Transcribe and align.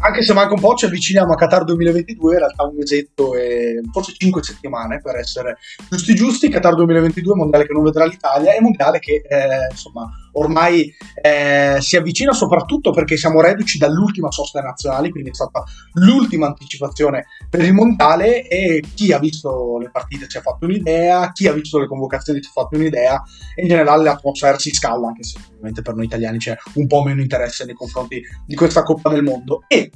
anche 0.00 0.22
se 0.22 0.32
manca 0.32 0.54
un 0.54 0.60
po', 0.60 0.74
ci 0.74 0.86
avviciniamo 0.86 1.32
a 1.32 1.36
Qatar 1.36 1.64
2022, 1.64 2.32
in 2.32 2.38
realtà 2.38 2.64
un 2.64 2.76
mesetto 2.76 3.34
e 3.34 3.80
forse 3.92 4.14
cinque 4.16 4.42
settimane 4.42 5.00
per 5.00 5.16
essere 5.16 5.58
giusti 5.88 6.14
giusti. 6.14 6.48
Qatar 6.48 6.74
2022, 6.74 7.34
mondiale 7.34 7.66
che 7.66 7.72
non 7.72 7.82
vedrà 7.82 8.06
l'Italia, 8.06 8.54
e 8.54 8.60
mondiale 8.60 8.98
che 8.98 9.22
eh, 9.28 9.66
insomma 9.70 10.08
ormai 10.32 10.92
eh, 11.20 11.76
si 11.80 11.96
avvicina 11.96 12.32
soprattutto 12.32 12.90
perché 12.90 13.16
siamo 13.16 13.40
reduci 13.40 13.78
dall'ultima 13.78 14.30
sosta 14.30 14.60
nazionale, 14.60 15.10
quindi 15.10 15.30
è 15.30 15.34
stata 15.34 15.64
l'ultima 15.94 16.46
anticipazione 16.46 17.26
per 17.48 17.64
il 17.64 17.72
mondiale 17.72 18.46
e 18.46 18.82
chi 18.94 19.12
ha 19.12 19.18
visto 19.18 19.78
le 19.78 19.90
partite 19.90 20.28
ci 20.28 20.36
ha 20.36 20.40
fatto 20.40 20.66
un'idea, 20.66 21.32
chi 21.32 21.46
ha 21.46 21.52
visto 21.52 21.78
le 21.78 21.86
convocazioni 21.86 22.40
ci 22.40 22.48
ha 22.48 22.52
fatto 22.52 22.76
un'idea 22.76 23.22
e 23.54 23.62
in 23.62 23.68
generale 23.68 24.02
l'atmosfera 24.02 24.58
si 24.58 24.70
scalda, 24.70 25.08
anche 25.08 25.24
se 25.24 25.38
ovviamente 25.50 25.82
per 25.82 25.94
noi 25.94 26.04
italiani 26.04 26.38
c'è 26.38 26.56
un 26.74 26.86
po' 26.86 27.02
meno 27.02 27.20
interesse 27.20 27.64
nei 27.64 27.74
confronti 27.74 28.22
di 28.46 28.54
questa 28.54 28.82
Coppa 28.82 29.10
del 29.10 29.22
Mondo. 29.22 29.64
E 29.68 29.90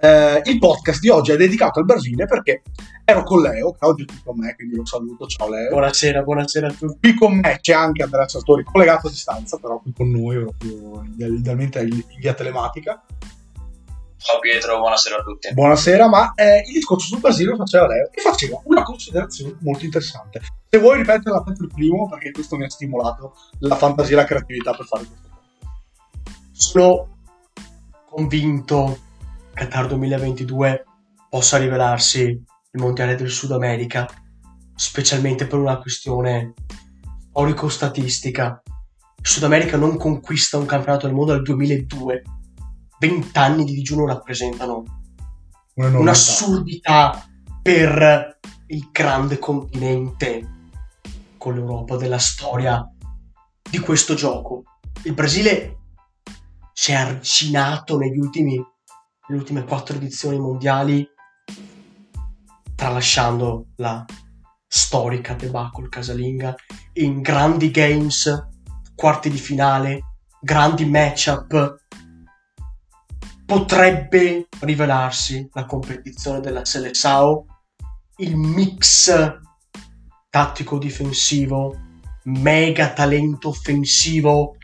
eh, 0.00 0.40
il 0.44 0.58
podcast 0.58 1.00
di 1.00 1.08
oggi 1.08 1.32
è 1.32 1.36
dedicato 1.36 1.78
al 1.78 1.84
Brasile 1.84 2.26
perché 2.26 2.62
ero 3.04 3.22
con 3.22 3.42
Leo, 3.42 3.72
che 3.72 3.84
oggi 3.84 4.02
è 4.02 4.06
qui 4.06 4.20
con 4.24 4.38
me, 4.38 4.54
quindi 4.54 4.76
lo 4.76 4.86
saluto. 4.86 5.26
Ciao 5.26 5.48
Leo. 5.48 5.70
Buonasera, 5.70 6.22
buonasera 6.22 6.68
a 6.68 6.72
tutti. 6.72 6.98
Qui 7.00 7.14
con 7.18 7.38
me 7.38 7.58
c'è 7.60 7.74
anche 7.74 8.02
Andrea 8.02 8.26
Sartori, 8.26 8.64
collegato 8.64 9.08
a 9.08 9.10
distanza, 9.10 9.58
però 9.58 9.78
qui 9.78 9.92
con 9.92 10.10
noi, 10.10 10.38
proprio 10.38 11.04
idealmente 11.16 11.80
in 11.80 12.02
via 12.18 12.34
telematica. 12.34 13.04
Ciao 14.16 14.38
Pietro, 14.38 14.78
buonasera 14.78 15.16
a 15.16 15.22
tutti. 15.22 15.52
Buonasera, 15.52 16.08
ma 16.08 16.32
eh, 16.34 16.62
il 16.66 16.72
discorso 16.72 17.06
sul 17.06 17.20
Brasile 17.20 17.50
lo 17.50 17.56
faceva 17.56 17.86
Leo 17.86 18.10
e 18.12 18.20
faceva 18.20 18.60
una 18.64 18.82
considerazione 18.82 19.56
molto 19.60 19.84
interessante. 19.84 20.40
Se 20.68 20.78
vuoi 20.78 20.98
ripeterla 20.98 21.42
per 21.42 21.56
il 21.58 21.70
primo, 21.72 22.08
perché 22.08 22.30
questo 22.30 22.56
mi 22.56 22.64
ha 22.64 22.70
stimolato 22.70 23.34
la 23.60 23.76
fantasia 23.76 24.16
e 24.16 24.20
la 24.20 24.26
creatività 24.26 24.74
per 24.74 24.86
fare 24.86 25.04
questo. 25.04 25.28
Sono 26.52 27.16
convinto 28.10 29.08
Qatar 29.60 29.88
2022 29.88 30.84
possa 31.28 31.58
rivelarsi 31.58 32.22
il 32.22 32.80
mondiale 32.80 33.14
del 33.14 33.28
Sud 33.28 33.50
America, 33.50 34.08
specialmente 34.74 35.46
per 35.46 35.58
una 35.58 35.78
questione 35.78 36.54
storico-statistica. 37.28 38.62
Il 39.16 39.26
Sud 39.26 39.42
America 39.42 39.76
non 39.76 39.98
conquista 39.98 40.56
un 40.56 40.64
campionato 40.64 41.04
del 41.04 41.14
mondo 41.14 41.32
dal 41.32 41.42
2002 41.42 42.22
vent'anni 42.98 43.64
di 43.64 43.74
digiuno 43.74 44.06
rappresentano 44.06 44.82
un'assurdità 45.74 47.22
per 47.60 48.38
il 48.68 48.88
grande 48.90 49.38
continente 49.38 50.70
con 51.36 51.54
l'Europa 51.54 51.96
della 51.96 52.18
storia 52.18 52.82
di 53.70 53.78
questo 53.78 54.14
gioco. 54.14 54.62
Il 55.02 55.12
Brasile 55.12 55.80
si 56.72 56.92
è 56.92 56.94
arginato 56.94 57.98
negli 57.98 58.16
ultimi, 58.16 58.58
nelle 59.30 59.36
ultime 59.36 59.64
quattro 59.64 59.96
edizioni 59.96 60.38
mondiali, 60.38 61.08
tralasciando 62.74 63.68
la 63.76 64.04
storica 64.66 65.34
debacle 65.34 65.88
casalinga 65.88 66.54
in 66.94 67.20
grandi 67.20 67.70
games, 67.70 68.48
quarti 68.94 69.30
di 69.30 69.38
finale, 69.38 70.00
grandi 70.40 70.84
matchup 70.84 71.78
potrebbe 73.46 74.48
rivelarsi 74.60 75.48
la 75.52 75.64
competizione 75.64 76.40
della 76.40 76.64
Seleção, 76.64 77.44
il 78.16 78.36
mix 78.36 79.12
tattico-difensivo, 80.28 81.76
mega 82.24 82.92
talento 82.92 83.48
offensivo 83.48 84.56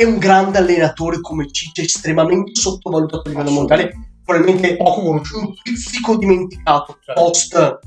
e 0.00 0.04
un 0.04 0.18
grande 0.18 0.58
allenatore 0.58 1.20
come 1.20 1.50
Ciccia 1.50 1.82
estremamente 1.82 2.54
sottovalutato 2.54 3.26
a 3.26 3.30
livello 3.30 3.50
mondiale, 3.50 4.12
probabilmente 4.24 4.76
poco 4.76 5.02
conosciuto, 5.02 5.46
un 5.48 5.54
pizzico 5.60 6.16
dimenticato 6.16 6.98
certo. 7.04 7.20
post 7.20 7.78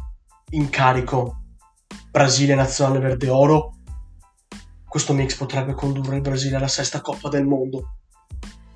incarico 0.49 1.37
Brasile 2.11 2.53
nazionale 2.53 2.99
verde 2.99 3.29
oro. 3.29 3.75
Questo 4.85 5.13
mix 5.13 5.37
potrebbe 5.37 5.73
condurre 5.73 6.17
il 6.17 6.21
Brasile 6.21 6.57
alla 6.57 6.67
sesta 6.67 6.99
Coppa 6.99 7.29
del 7.29 7.45
Mondo 7.45 7.93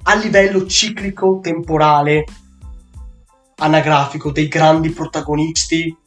a 0.04 0.16
livello 0.16 0.66
ciclico, 0.66 1.40
temporale, 1.42 2.24
anagrafico 3.58 4.32
dei 4.32 4.48
grandi 4.48 4.92
protagonisti, 4.92 5.78
il 5.78 5.98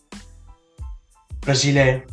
Brasile 1.38 2.06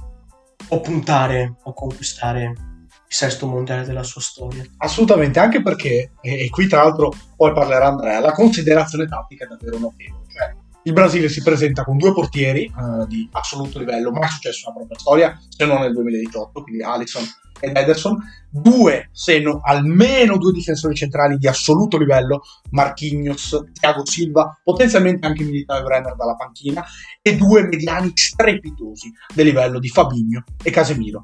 può 0.68 0.82
puntare 0.82 1.56
a 1.64 1.72
conquistare 1.72 2.75
sesto 3.16 3.48
mondiale 3.48 3.86
della 3.86 4.04
sua 4.04 4.20
storia. 4.20 4.66
Assolutamente, 4.78 5.40
anche 5.40 5.62
perché, 5.62 6.12
e, 6.20 6.50
qui 6.50 6.68
tra 6.68 6.84
l'altro 6.84 7.14
poi 7.38 7.54
parlerà 7.54 7.88
Andrea, 7.88 8.20
la 8.20 8.34
considerazione 8.34 9.08
tattica 9.08 9.46
è 9.46 9.48
davvero 9.48 9.78
notevole. 9.78 10.26
Cioè, 10.34 10.54
il 10.84 10.94
Brasile 10.94 11.30
si 11.30 11.42
presenta 11.42 11.86
con 11.86 11.98
due 11.98 12.14
portieri 12.14 12.72
uh, 12.76 13.08
di 13.08 13.28
assoluto 13.32 13.80
livello, 13.80 14.12
mai 14.12 14.28
successo 14.28 14.66
nella 14.66 14.80
propria 14.80 15.00
storia, 15.00 15.40
se 15.48 15.66
non 15.66 15.80
nel 15.80 15.94
2018, 15.94 16.62
quindi 16.62 16.84
Alisson 16.84 17.24
ed 17.58 17.78
Ederson, 17.78 18.18
due, 18.50 19.08
se 19.14 19.40
no, 19.40 19.62
almeno 19.64 20.38
due 20.38 20.52
difensori 20.52 20.94
centrali 20.94 21.38
di 21.38 21.48
assoluto 21.48 21.98
livello, 21.98 22.42
Marquinhos, 22.72 23.64
Thiago 23.72 24.06
Silva, 24.06 24.60
potenzialmente 24.62 25.26
anche 25.26 25.46
Militao 25.46 25.80
e 25.80 25.84
Brenner 25.84 26.16
dalla 26.16 26.36
panchina, 26.36 26.84
e 27.22 27.38
due 27.38 27.64
mediani 27.64 28.12
strepitosi 28.14 29.10
del 29.34 29.46
livello 29.46 29.80
di 29.80 29.88
Fabinho 29.88 30.44
e 30.62 30.70
Casemiro. 30.70 31.24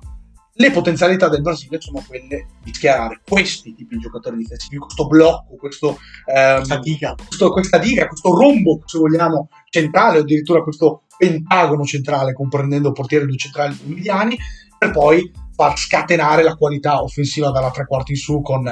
Le 0.53 0.71
potenzialità 0.71 1.29
del 1.29 1.41
Brasile 1.41 1.79
sono 1.79 2.03
quelle 2.05 2.45
di 2.61 2.73
schierare 2.73 3.21
questi 3.27 3.73
tipi 3.73 3.95
di 3.95 4.01
giocatori 4.01 4.37
difensivi, 4.37 4.77
questo 4.77 5.07
blocco, 5.07 5.55
questo, 5.55 5.97
ehm, 6.25 6.57
questa, 6.57 6.79
diga. 6.79 7.15
Questo, 7.15 7.51
questa 7.51 7.77
diga, 7.77 8.07
questo 8.07 8.35
rombo, 8.35 8.81
se 8.85 8.97
vogliamo, 8.97 9.47
centrale, 9.69 10.17
o 10.17 10.21
addirittura 10.21 10.61
questo 10.61 11.03
pentagono 11.17 11.83
centrale, 11.83 12.33
comprendendo 12.33 12.91
portiere 12.91 13.25
due 13.25 13.37
centrali 13.37 13.77
mediani, 13.85 14.37
per 14.77 14.91
poi 14.91 15.31
far 15.53 15.77
scatenare 15.77 16.43
la 16.43 16.55
qualità 16.55 17.01
offensiva 17.01 17.51
dalla 17.51 17.71
tre 17.71 17.85
quarti 17.85 18.11
in 18.11 18.17
su 18.17 18.41
con 18.41 18.67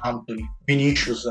Anthony, 0.00 0.42
Vinicius, 0.64 1.30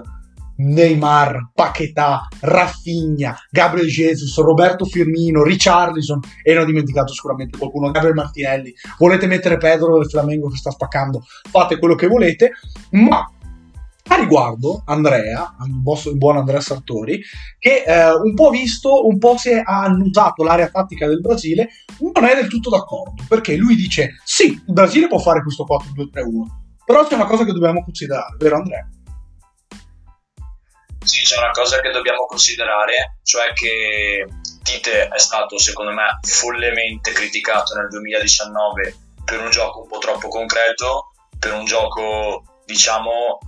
Neymar, 0.59 1.51
Paquetà, 1.53 2.27
Raffigna, 2.41 3.37
Gabriel 3.49 3.87
Jesus, 3.87 4.37
Roberto 4.37 4.85
Firmino, 4.85 5.43
Richarlison 5.43 6.19
e 6.43 6.53
non 6.53 6.63
ho 6.63 6.65
dimenticato 6.65 7.13
sicuramente 7.13 7.57
qualcuno, 7.57 7.91
Gabriel 7.91 8.15
Martinelli. 8.15 8.73
Volete 8.97 9.27
mettere 9.27 9.57
Pedro 9.57 9.97
del 9.97 10.09
Flamengo 10.09 10.49
che 10.49 10.57
sta 10.57 10.71
spaccando? 10.71 11.23
Fate 11.49 11.79
quello 11.79 11.95
che 11.95 12.07
volete, 12.07 12.51
ma 12.91 13.29
a 14.11 14.15
riguardo, 14.15 14.81
Andrea, 14.85 15.55
il 15.65 16.17
buon 16.17 16.37
Andrea 16.37 16.59
Sartori, 16.59 17.21
che 17.59 17.83
eh, 17.85 18.11
un 18.11 18.33
po' 18.33 18.49
visto, 18.49 19.05
un 19.05 19.19
po' 19.19 19.37
si 19.37 19.49
è 19.49 19.61
annusato 19.63 20.43
l'area 20.43 20.67
tattica 20.67 21.07
del 21.07 21.21
Brasile, 21.21 21.69
non 21.99 22.25
è 22.25 22.33
del 22.33 22.47
tutto 22.47 22.71
d'accordo, 22.71 23.23
perché 23.27 23.55
lui 23.55 23.75
dice 23.75 24.15
sì, 24.23 24.47
il 24.47 24.73
Brasile 24.73 25.07
può 25.07 25.19
fare 25.19 25.43
questo 25.43 25.63
4-2-3-1, 25.63 26.23
però 26.83 27.05
c'è 27.05 27.13
una 27.13 27.27
cosa 27.27 27.45
che 27.45 27.51
dobbiamo 27.51 27.83
considerare, 27.83 28.35
vero 28.39 28.55
Andrea? 28.55 28.89
Sì, 31.03 31.23
c'è 31.23 31.37
una 31.37 31.51
cosa 31.51 31.79
che 31.79 31.91
dobbiamo 31.91 32.25
considerare, 32.25 33.19
cioè 33.23 33.53
che 33.53 34.25
Tite 34.63 35.07
è 35.07 35.17
stato, 35.17 35.57
secondo 35.57 35.91
me, 35.91 36.19
follemente 36.21 37.11
criticato 37.11 37.75
nel 37.75 37.87
2019 37.87 38.95
per 39.23 39.39
un 39.39 39.49
gioco 39.49 39.81
un 39.81 39.87
po' 39.87 39.97
troppo 39.97 40.27
concreto, 40.27 41.11
per 41.37 41.53
un 41.53 41.65
gioco, 41.65 42.43
diciamo, 42.65 43.39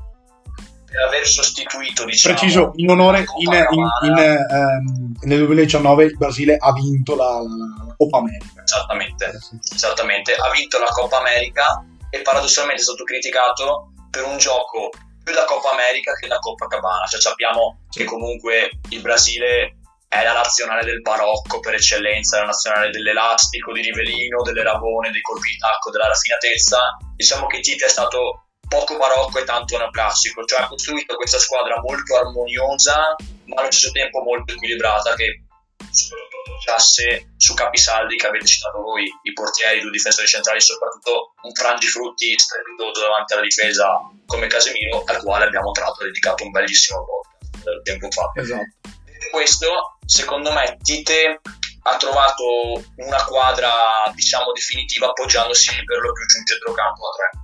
per 0.85 1.01
aver 1.07 1.25
sostituito 1.25 2.05
diciamo, 2.05 2.35
preciso 2.35 2.71
in 2.75 2.89
onore 2.89 3.19
in, 3.37 3.51
in, 3.51 3.89
in, 4.01 4.17
ehm, 4.17 5.15
nel 5.21 5.37
2019 5.37 6.03
il 6.03 6.17
Brasile 6.17 6.57
ha 6.59 6.73
vinto 6.73 7.15
la, 7.15 7.39
la, 7.39 7.95
Coppa 7.95 8.17
America. 8.17 8.61
Esattamente, 8.63 9.25
eh, 9.25 9.75
esattamente. 9.75 10.33
Ha 10.33 10.49
vinto 10.51 10.79
la 10.79 10.87
Coppa 10.87 11.19
America 11.19 11.85
e 12.09 12.21
paradossalmente 12.21 12.81
è 12.81 12.83
stato 12.83 13.03
criticato 13.03 13.91
per 14.09 14.25
un 14.25 14.37
gioco 14.37 14.89
più 15.31 15.33
da 15.33 15.45
Coppa 15.45 15.71
America 15.71 16.11
che 16.13 16.27
da 16.27 16.39
Coppa 16.39 16.67
Cabana 16.67 17.05
cioè 17.05 17.21
sappiamo 17.21 17.85
che 17.89 18.03
comunque 18.03 18.69
il 18.89 18.99
Brasile 19.01 19.77
è 20.07 20.23
la 20.23 20.33
nazionale 20.33 20.83
del 20.83 20.99
barocco 20.99 21.61
per 21.61 21.75
eccellenza, 21.75 22.39
la 22.39 22.47
nazionale 22.47 22.89
dell'elastico, 22.89 23.71
di 23.71 23.79
Rivellino, 23.79 24.41
dell'eravone, 24.41 25.09
dei 25.09 25.21
colpi 25.21 25.51
di 25.51 25.57
tacco, 25.57 25.89
della 25.89 26.07
raffinatezza. 26.07 26.97
Diciamo 27.15 27.47
che 27.47 27.61
Tite 27.61 27.85
è 27.85 27.87
stato 27.87 28.47
poco 28.67 28.97
barocco 28.97 29.39
e 29.39 29.45
tanto 29.45 29.77
neoclassico, 29.77 30.43
cioè 30.43 30.63
ha 30.63 30.67
costruito 30.67 31.15
questa 31.15 31.39
squadra 31.39 31.79
molto 31.79 32.17
armoniosa 32.17 33.15
ma 33.45 33.61
allo 33.61 33.71
stesso 33.71 33.91
tempo 33.91 34.21
molto 34.21 34.51
equilibrata 34.51 35.13
che 35.15 35.45
soprattutto 35.91 36.51
poggiasse 36.51 37.30
su 37.51 37.53
capisaldi 37.53 38.15
che 38.15 38.27
avete 38.27 38.45
citato 38.45 38.81
voi, 38.81 39.05
i 39.23 39.33
portieri, 39.33 39.77
i 39.77 39.81
due 39.81 39.91
difensori 39.91 40.27
centrali, 40.27 40.61
soprattutto 40.61 41.33
un 41.41 41.53
frangifrutti 41.53 42.37
strepitoso 42.39 43.01
davanti 43.01 43.33
alla 43.33 43.43
difesa 43.43 43.99
come 44.25 44.47
Casemiro, 44.47 45.03
al 45.05 45.21
quale 45.21 45.45
abbiamo 45.45 45.71
tra 45.71 45.85
l'altro 45.85 46.05
dedicato 46.05 46.43
un 46.43 46.51
bellissimo 46.51 47.05
podcast 47.05 47.63
del 47.63 47.81
tempo 47.83 48.09
fa. 48.11 48.31
Esatto. 48.35 48.89
Questo, 49.29 49.97
secondo 50.05 50.51
me 50.51 50.77
Tite 50.81 51.41
ha 51.83 51.97
trovato 51.97 52.83
una 52.97 53.23
quadra 53.25 53.71
diciamo 54.13 54.51
definitiva 54.51 55.07
appoggiandosi 55.07 55.83
per 55.83 55.97
lo 55.97 56.11
più 56.11 56.29
su 56.29 56.37
un 56.37 56.45
centrocampo 56.45 57.07
a 57.07 57.15
tre 57.15 57.41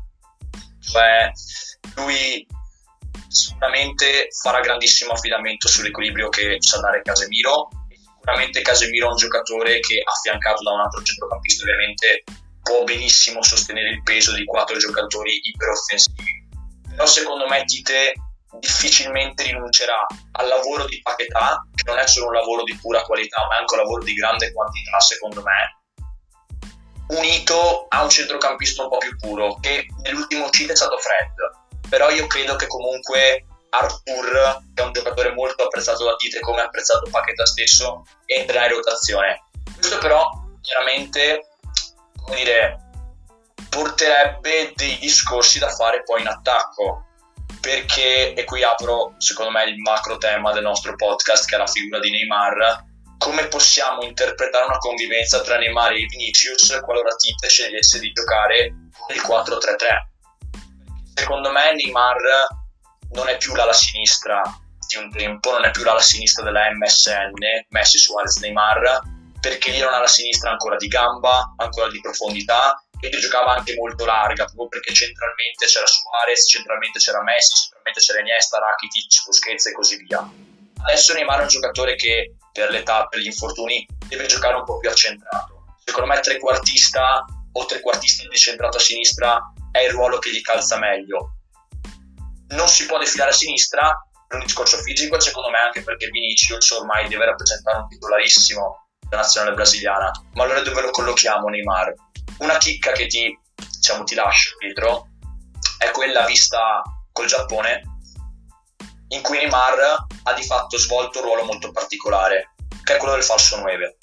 cioè 0.79 1.31
lui 1.95 2.45
sicuramente 3.27 4.27
farà 4.41 4.59
grandissimo 4.59 5.13
affidamento 5.13 5.67
sull'equilibrio 5.67 6.29
che 6.29 6.57
sa 6.59 6.79
dare 6.79 7.01
Casemiro. 7.01 7.69
Sicuramente 8.27 8.61
Casemiro 8.61 9.07
è 9.07 9.11
un 9.11 9.15
giocatore 9.15 9.79
che 9.79 10.01
affiancato 10.03 10.61
da 10.61 10.73
un 10.73 10.81
altro 10.81 11.01
centrocampista 11.01 11.63
ovviamente 11.63 12.23
può 12.61 12.83
benissimo 12.83 13.41
sostenere 13.41 13.91
il 13.91 14.03
peso 14.03 14.35
di 14.35 14.43
quattro 14.43 14.75
giocatori 14.75 15.39
iperoffensivi. 15.43 16.45
Però 16.89 17.05
secondo 17.05 17.47
me 17.47 17.63
Tite 17.63 18.15
difficilmente 18.59 19.43
rinuncerà 19.43 20.05
al 20.33 20.47
lavoro 20.49 20.87
di 20.87 20.99
Paquetà, 21.01 21.65
che 21.73 21.83
non 21.85 21.99
è 21.99 22.05
solo 22.05 22.27
un 22.27 22.33
lavoro 22.33 22.63
di 22.63 22.77
pura 22.81 23.01
qualità, 23.03 23.47
ma 23.47 23.55
è 23.55 23.59
anche 23.59 23.73
un 23.75 23.79
lavoro 23.79 24.03
di 24.03 24.13
grande 24.13 24.51
quantità, 24.51 24.99
secondo 24.99 25.41
me, 25.41 27.15
unito 27.17 27.85
a 27.87 28.03
un 28.03 28.09
centrocampista 28.09 28.83
un 28.83 28.89
po' 28.89 28.97
più 28.97 29.15
puro, 29.15 29.55
che 29.61 29.85
nell'ultimo 30.03 30.47
uscita 30.47 30.73
è 30.73 30.75
stato 30.75 30.97
Fred. 30.97 31.89
Però 31.89 32.09
io 32.09 32.27
credo 32.27 32.57
che 32.57 32.67
comunque 32.67 33.45
Arthur, 33.69 34.61
che 34.73 34.81
è 34.81 34.85
un 34.85 34.91
giocatore 34.91 35.33
molto 35.33 35.63
apprezzato 35.63 36.05
da 36.05 36.15
Tite, 36.15 36.39
come 36.39 36.61
ha 36.61 36.65
apprezzato 36.65 37.09
Paquetà 37.09 37.45
stesso, 37.45 38.03
entrerà 38.25 38.65
in 38.65 38.73
rotazione. 38.73 39.43
Questo 39.75 39.97
però 39.97 40.29
chiaramente, 40.61 41.47
come 42.23 42.35
dire, 42.37 42.77
porterebbe 43.69 44.73
dei 44.75 44.97
discorsi 44.97 45.59
da 45.59 45.69
fare 45.69 46.03
poi 46.03 46.21
in 46.21 46.27
attacco 46.27 47.05
perché, 47.59 48.33
e 48.33 48.43
qui 48.43 48.63
apro 48.63 49.15
secondo 49.17 49.51
me 49.51 49.63
il 49.65 49.77
macro 49.77 50.17
tema 50.17 50.51
del 50.53 50.63
nostro 50.63 50.95
podcast 50.95 51.47
che 51.47 51.55
è 51.55 51.57
la 51.57 51.67
figura 51.67 51.99
di 51.99 52.11
Neymar, 52.11 52.85
come 53.17 53.47
possiamo 53.47 54.03
interpretare 54.03 54.65
una 54.65 54.77
convivenza 54.77 55.41
tra 55.41 55.57
Neymar 55.57 55.91
e 55.93 56.05
Vinicius 56.05 56.79
qualora 56.83 57.15
Tite 57.15 57.47
scegliesse 57.49 57.99
di 57.99 58.11
giocare 58.11 58.65
il 58.65 59.21
4-3-3? 59.21 59.55
Secondo 61.15 61.51
me 61.51 61.73
Neymar 61.73 62.17
non 63.11 63.29
è 63.29 63.37
più 63.37 63.53
l'ala 63.55 63.73
sinistra 63.73 64.41
di 64.87 64.97
un 64.97 65.11
tempo, 65.11 65.51
non 65.51 65.65
è 65.65 65.71
più 65.71 65.83
l'ala 65.83 66.01
sinistra 66.01 66.43
della 66.43 66.69
MSN, 66.71 67.33
Messi, 67.69 67.97
Suarez, 67.97 68.37
Neymar, 68.37 69.01
perché 69.39 69.71
lì 69.71 69.79
non 69.79 69.93
ha 69.93 69.99
la 69.99 70.07
sinistra 70.07 70.51
ancora 70.51 70.77
di 70.77 70.87
gamba, 70.87 71.53
ancora 71.57 71.89
di 71.89 71.99
profondità 71.99 72.81
e 72.99 73.09
che 73.09 73.19
giocava 73.19 73.53
anche 73.53 73.75
molto 73.75 74.05
larga, 74.05 74.45
proprio 74.45 74.67
perché 74.67 74.93
centralmente 74.93 75.65
c'era 75.65 75.85
Suarez, 75.85 76.49
centralmente 76.49 76.99
c'era 76.99 77.21
Messi, 77.21 77.55
centralmente 77.55 77.99
c'era 77.99 78.19
Iniesta, 78.19 78.59
Rakitic, 78.59 79.25
Busquets 79.25 79.65
e 79.67 79.71
così 79.73 79.97
via. 79.97 80.29
Adesso 80.83 81.13
Neymar 81.13 81.39
è 81.39 81.41
un 81.43 81.47
giocatore 81.47 81.95
che 81.95 82.35
per 82.51 82.71
l'età, 82.71 83.05
per 83.07 83.19
gli 83.19 83.25
infortuni, 83.25 83.85
deve 84.07 84.25
giocare 84.25 84.55
un 84.55 84.63
po' 84.63 84.77
più 84.77 84.89
accentrato. 84.89 85.75
Secondo 85.83 86.13
me 86.13 86.19
trequartista 86.19 87.23
o 87.51 87.65
trequartista 87.65 88.27
decentrato 88.27 88.77
a 88.77 88.79
sinistra 88.79 89.53
è 89.71 89.79
il 89.79 89.91
ruolo 89.91 90.19
che 90.19 90.31
gli 90.31 90.41
calza 90.41 90.77
meglio. 90.77 91.36
Non 92.49 92.67
si 92.67 92.85
può 92.85 92.97
defilare 92.97 93.31
a 93.31 93.33
sinistra 93.33 94.07
per 94.27 94.39
un 94.39 94.45
discorso 94.45 94.77
fisico, 94.77 95.19
secondo 95.19 95.49
me 95.49 95.59
anche 95.59 95.83
perché 95.83 96.07
Vinicius 96.09 96.71
ormai 96.71 97.07
deve 97.07 97.25
rappresentare 97.25 97.79
un 97.79 97.87
titolarissimo 97.87 98.87
della 99.09 99.21
nazionale 99.21 99.55
brasiliana. 99.55 100.11
Ma 100.33 100.43
allora 100.43 100.61
dove 100.61 100.81
lo 100.81 100.91
collochiamo 100.91 101.47
Neymar? 101.47 101.93
Una 102.39 102.57
chicca 102.57 102.91
che 102.91 103.07
ti, 103.07 103.37
diciamo, 103.55 104.03
ti 104.03 104.15
lascio, 104.15 104.55
Pietro, 104.57 105.07
è 105.77 105.91
quella 105.91 106.25
vista 106.25 106.81
col 107.11 107.27
Giappone, 107.27 107.81
in 109.09 109.21
cui 109.21 109.37
Neymar 109.37 110.05
ha 110.23 110.33
di 110.33 110.43
fatto 110.43 110.77
svolto 110.77 111.19
un 111.19 111.25
ruolo 111.25 111.45
molto 111.45 111.71
particolare, 111.71 112.53
che 112.83 112.95
è 112.95 112.97
quello 112.97 113.13
del 113.13 113.23
falso 113.23 113.57
9. 113.57 113.97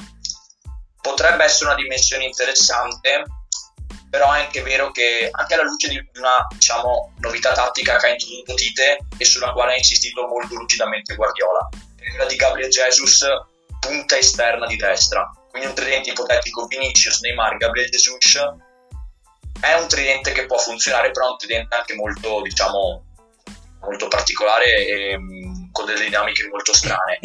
Potrebbe 1.01 1.45
essere 1.45 1.67
una 1.67 1.75
dimensione 1.75 2.25
interessante, 2.25 3.25
però 4.15 4.33
è 4.33 4.43
anche 4.43 4.63
vero 4.63 4.93
che 4.93 5.29
anche 5.29 5.55
alla 5.55 5.65
luce 5.65 5.89
di 5.89 5.97
una 6.15 6.47
diciamo, 6.49 7.15
novità 7.19 7.53
tattica 7.53 7.97
che 7.97 8.07
ha 8.07 8.11
introdotto 8.11 8.55
Tite 8.55 8.99
e 9.19 9.25
sulla 9.25 9.51
quale 9.51 9.73
ha 9.73 9.77
insistito 9.77 10.25
molto 10.29 10.55
lucidamente 10.55 11.17
Guardiola, 11.17 11.69
quella 11.99 12.25
di 12.27 12.37
Gabriel 12.37 12.71
Jesus 12.71 13.27
punta 13.81 14.17
esterna 14.17 14.67
di 14.67 14.77
destra. 14.77 15.29
Quindi 15.51 15.67
un 15.67 15.75
tridente 15.75 16.11
ipotetico 16.11 16.65
Vinicius, 16.67 17.23
Neymar, 17.23 17.57
Gabriel 17.57 17.91
Jesus 17.91 18.39
è 19.61 19.75
un 19.75 19.89
tridente 19.89 20.31
che 20.31 20.47
può 20.47 20.59
funzionare 20.59 21.11
però 21.11 21.27
è 21.27 21.31
un 21.31 21.39
tridente 21.39 21.75
anche 21.75 21.95
molto 21.95 22.41
diciamo 22.43 23.05
molto 23.81 24.07
particolare 24.07 24.87
e 24.87 25.19
mm, 25.19 25.73
con 25.73 25.87
delle 25.87 26.05
dinamiche 26.05 26.47
molto 26.47 26.73
strane. 26.73 27.19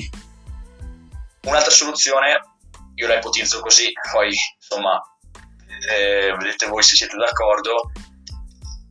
Un'altra 1.44 1.70
soluzione 1.70 2.42
io 2.96 3.08
la 3.08 3.18
ipotizzo 3.18 3.60
così 3.60 3.92
poi 4.12 4.36
insomma 4.58 5.00
vedete, 5.80 6.36
vedete 6.38 6.68
voi 6.68 6.84
se 6.84 6.96
siete 6.96 7.16
d'accordo 7.16 7.92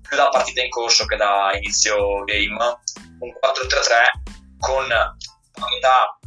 più 0.02 0.16
da 0.16 0.28
partita 0.28 0.62
in 0.62 0.70
corso 0.70 1.04
che 1.04 1.16
da 1.16 1.50
inizio 1.54 2.24
game 2.24 2.78
un 3.20 3.30
4-3-3 3.30 4.58
con 4.58 4.86
metà 4.86 6.18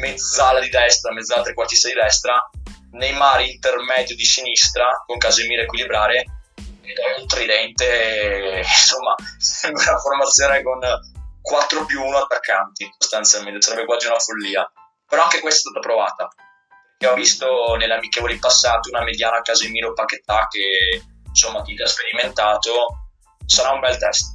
mezzala 0.00 0.60
di 0.60 0.68
destra, 0.68 1.12
mezzala 1.12 1.42
trequartista 1.42 1.88
di 1.88 1.94
destra, 1.94 2.50
Neymar 2.92 3.40
intermedio 3.42 4.14
di 4.16 4.24
sinistra 4.24 5.02
con 5.06 5.18
Casemiro 5.18 5.62
equilibrare 5.62 6.24
è 6.94 7.20
un 7.20 7.26
tridente, 7.26 8.62
insomma, 8.64 9.14
una 9.70 9.98
formazione 9.98 10.62
con 10.62 10.78
4 11.42 11.84
più 11.84 12.02
1 12.02 12.16
attaccanti 12.18 12.88
sostanzialmente, 12.98 13.60
sarebbe 13.60 13.86
quasi 13.86 14.06
una 14.06 14.18
follia. 14.18 14.70
Però 15.08 15.22
anche 15.22 15.40
questa 15.40 15.68
è 15.68 15.70
stata 15.70 15.80
provata. 15.80 16.28
Perché 16.98 17.12
ho 17.12 17.16
visto 17.16 17.76
nelle 17.78 17.94
amichevoli 17.94 18.38
passate 18.38 18.88
una 18.90 19.04
mediana 19.04 19.42
Casemiro 19.42 19.92
Paquetà 19.92 20.46
che 20.48 21.02
insomma 21.26 21.62
chi 21.62 21.74
ha 21.80 21.86
sperimentato 21.86 22.70
sarà 23.44 23.72
un 23.72 23.80
bel 23.80 23.98
test. 23.98 24.34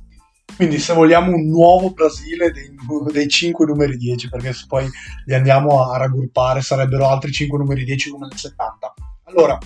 Quindi 0.56 0.78
se 0.78 0.94
vogliamo 0.94 1.32
un 1.34 1.48
nuovo 1.48 1.92
Brasile 1.92 2.52
dei, 2.52 2.70
dei 3.12 3.28
5 3.28 3.66
numeri 3.66 3.98
10, 3.98 4.30
perché 4.30 4.54
se 4.54 4.66
poi 4.68 4.88
li 5.26 5.34
andiamo 5.34 5.90
a 5.90 5.98
raggruppare 5.98 6.62
sarebbero 6.62 7.08
altri 7.08 7.32
5 7.32 7.58
numeri 7.58 7.84
10 7.84 8.12
come 8.12 8.28
nel 8.28 8.38
70. 8.38 8.94
Allora, 9.24 9.58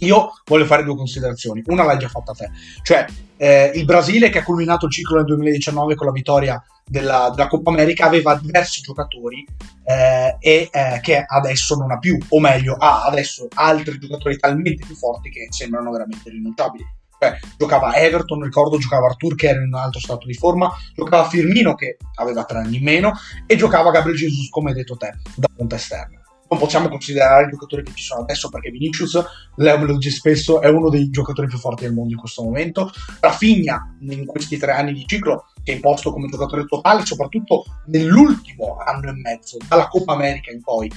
io 0.00 0.32
voglio 0.44 0.64
fare 0.64 0.84
due 0.84 0.96
considerazioni. 0.96 1.62
Una 1.66 1.84
l'hai 1.84 1.98
già 1.98 2.08
fatta 2.08 2.32
te, 2.32 2.50
cioè 2.82 3.06
eh, 3.36 3.72
il 3.74 3.84
Brasile 3.84 4.30
che 4.30 4.38
ha 4.38 4.44
culminato 4.44 4.86
il 4.86 4.92
ciclo 4.92 5.16
nel 5.16 5.26
2019 5.26 5.94
con 5.94 6.06
la 6.06 6.12
vittoria 6.12 6.62
della, 6.84 7.30
della 7.34 7.48
Coppa 7.48 7.70
America 7.70 8.06
aveva 8.06 8.36
diversi 8.36 8.80
giocatori 8.80 9.44
eh, 9.84 10.36
e 10.38 10.68
eh, 10.70 11.00
che 11.02 11.24
adesso 11.26 11.74
non 11.76 11.90
ha 11.90 11.98
più, 11.98 12.18
o 12.28 12.40
meglio, 12.40 12.74
ha 12.74 13.04
adesso 13.04 13.48
altri 13.54 13.98
giocatori 13.98 14.38
talmente 14.38 14.84
più 14.86 14.94
forti 14.94 15.30
che 15.30 15.48
sembrano 15.50 15.90
veramente 15.90 16.30
rinunciabili. 16.30 16.84
Beh, 17.18 17.38
giocava 17.56 17.94
Everton, 17.94 18.42
ricordo, 18.42 18.76
giocava 18.76 19.06
Artur 19.06 19.34
che 19.36 19.48
era 19.48 19.60
in 19.60 19.68
un 19.68 19.74
altro 19.74 20.00
stato 20.00 20.26
di 20.26 20.34
forma, 20.34 20.70
giocava 20.94 21.26
Firmino 21.28 21.74
che 21.74 21.96
aveva 22.16 22.44
tre 22.44 22.58
anni 22.58 22.76
in 22.76 22.82
meno 22.82 23.12
e 23.46 23.56
giocava 23.56 23.90
Gabriel 23.90 24.18
Jesus, 24.18 24.50
come 24.50 24.70
hai 24.70 24.76
detto 24.76 24.96
te, 24.96 25.14
da 25.34 25.48
punta 25.54 25.76
esterna. 25.76 26.25
Non 26.48 26.58
possiamo 26.60 26.88
considerare 26.88 27.46
i 27.46 27.50
giocatori 27.50 27.82
che 27.82 27.92
ci 27.94 28.04
sono 28.04 28.22
adesso 28.22 28.48
perché 28.48 28.70
Vinicius, 28.70 29.20
Leo 29.56 29.84
dice 29.96 30.10
spesso, 30.10 30.60
è 30.60 30.68
uno 30.68 30.90
dei 30.90 31.10
giocatori 31.10 31.48
più 31.48 31.58
forti 31.58 31.84
del 31.84 31.92
mondo 31.92 32.12
in 32.12 32.18
questo 32.18 32.42
momento. 32.42 32.90
Rafinha, 33.20 33.96
in 34.00 34.26
questi 34.26 34.56
tre 34.56 34.72
anni 34.72 34.92
di 34.92 35.04
ciclo, 35.06 35.46
si 35.62 35.72
è 35.72 35.74
imposto 35.74 36.12
come 36.12 36.28
giocatore 36.28 36.64
totale, 36.66 37.04
soprattutto 37.04 37.64
nell'ultimo 37.86 38.76
anno 38.76 39.10
e 39.10 39.14
mezzo, 39.14 39.56
dalla 39.68 39.88
Coppa 39.88 40.12
America 40.12 40.52
in 40.52 40.62
poi. 40.62 40.90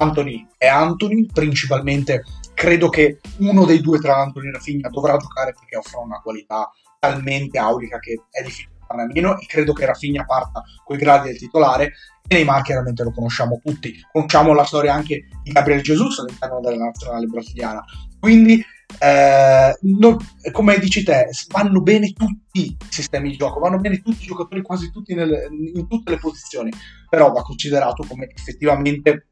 Anthony 0.00 0.46
è 0.56 0.66
Anthony, 0.68 1.26
principalmente 1.26 2.24
credo 2.54 2.88
che 2.88 3.20
uno 3.38 3.64
dei 3.64 3.80
due 3.80 3.98
tra 3.98 4.16
Anthony 4.16 4.48
e 4.48 4.52
Rafinha 4.52 4.88
dovrà 4.88 5.16
giocare 5.16 5.52
perché 5.52 5.76
offre 5.76 5.98
una 5.98 6.20
qualità 6.20 6.70
talmente 6.98 7.58
aulica 7.58 7.98
che 7.98 8.20
è 8.30 8.42
difficile 8.42 8.77
farne 8.88 9.02
a 9.02 9.06
meno 9.06 9.38
e 9.38 9.46
credo 9.46 9.72
che 9.72 9.86
Rafinha 9.86 10.24
parta 10.24 10.64
con 10.82 10.96
i 10.96 10.98
gradi 10.98 11.28
del 11.28 11.38
titolare 11.38 11.92
e 12.26 12.34
Neymar 12.34 12.62
chiaramente 12.62 13.04
lo 13.04 13.12
conosciamo 13.12 13.60
tutti. 13.62 13.94
Conosciamo 14.10 14.54
la 14.54 14.64
storia 14.64 14.94
anche 14.94 15.28
di 15.42 15.52
Gabriel 15.52 15.82
Jesus 15.82 16.18
all'interno 16.18 16.60
della 16.60 16.84
nazionale 16.84 17.26
brasiliana. 17.26 17.84
Quindi 18.18 18.62
eh, 18.98 19.78
non, 19.82 20.16
come 20.50 20.78
dici 20.78 21.02
te 21.02 21.28
vanno 21.50 21.80
bene 21.82 22.12
tutti 22.12 22.62
i 22.62 22.76
sistemi 22.88 23.30
di 23.30 23.36
gioco 23.36 23.60
vanno 23.60 23.76
bene 23.76 24.00
tutti 24.00 24.24
i 24.24 24.26
giocatori 24.26 24.62
quasi 24.62 24.90
tutti 24.90 25.14
nel, 25.14 25.46
in 25.74 25.86
tutte 25.86 26.12
le 26.12 26.18
posizioni 26.18 26.72
però 27.08 27.30
va 27.30 27.42
considerato 27.42 28.04
come 28.08 28.28
effettivamente 28.34 29.26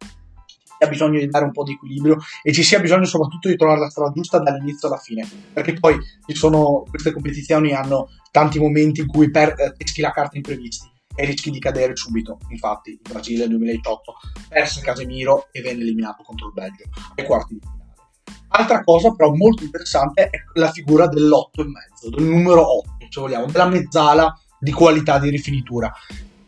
sia 0.78 0.88
bisogno 0.88 1.18
di 1.18 1.26
dare 1.26 1.44
un 1.44 1.52
po' 1.52 1.64
di 1.64 1.72
equilibrio 1.72 2.18
e 2.42 2.52
ci 2.52 2.62
sia 2.62 2.80
bisogno 2.80 3.04
soprattutto 3.04 3.48
di 3.48 3.56
trovare 3.56 3.80
la 3.80 3.90
strada 3.90 4.12
giusta 4.12 4.38
dall'inizio 4.38 4.88
alla 4.88 4.98
fine, 4.98 5.28
perché 5.52 5.74
poi 5.74 5.98
ci 6.26 6.34
sono, 6.34 6.84
queste 6.88 7.12
competizioni 7.12 7.72
hanno 7.72 8.08
tanti 8.30 8.58
momenti 8.58 9.00
in 9.00 9.06
cui 9.06 9.30
per, 9.30 9.54
eh, 9.56 9.74
rischi 9.76 10.00
la 10.00 10.12
carta 10.12 10.36
imprevisti 10.36 10.88
e 11.14 11.24
rischi 11.24 11.50
di 11.50 11.58
cadere 11.58 11.96
subito. 11.96 12.38
Infatti, 12.50 12.90
il 12.90 13.00
Brasile 13.02 13.46
nel 13.46 13.56
2018 13.56 14.14
perse 14.48 14.82
Casemiro 14.82 15.48
e 15.50 15.62
venne 15.62 15.82
eliminato 15.82 16.22
contro 16.22 16.48
il 16.48 16.52
Belgio 16.52 16.84
ai 17.14 17.24
quarti 17.24 17.54
di 17.54 17.60
finale. 17.60 17.84
Altra 18.48 18.84
cosa 18.84 19.12
però 19.12 19.34
molto 19.34 19.64
interessante 19.64 20.28
è 20.28 20.38
la 20.54 20.70
figura 20.70 21.08
dell'8 21.08 21.60
e 21.60 21.64
mezzo, 21.64 22.10
del 22.10 22.24
numero 22.24 22.78
8, 22.78 23.06
se 23.08 23.20
vogliamo, 23.20 23.46
della 23.46 23.68
mezzala 23.68 24.38
di 24.58 24.72
qualità 24.72 25.18
di 25.18 25.30
rifinitura. 25.30 25.92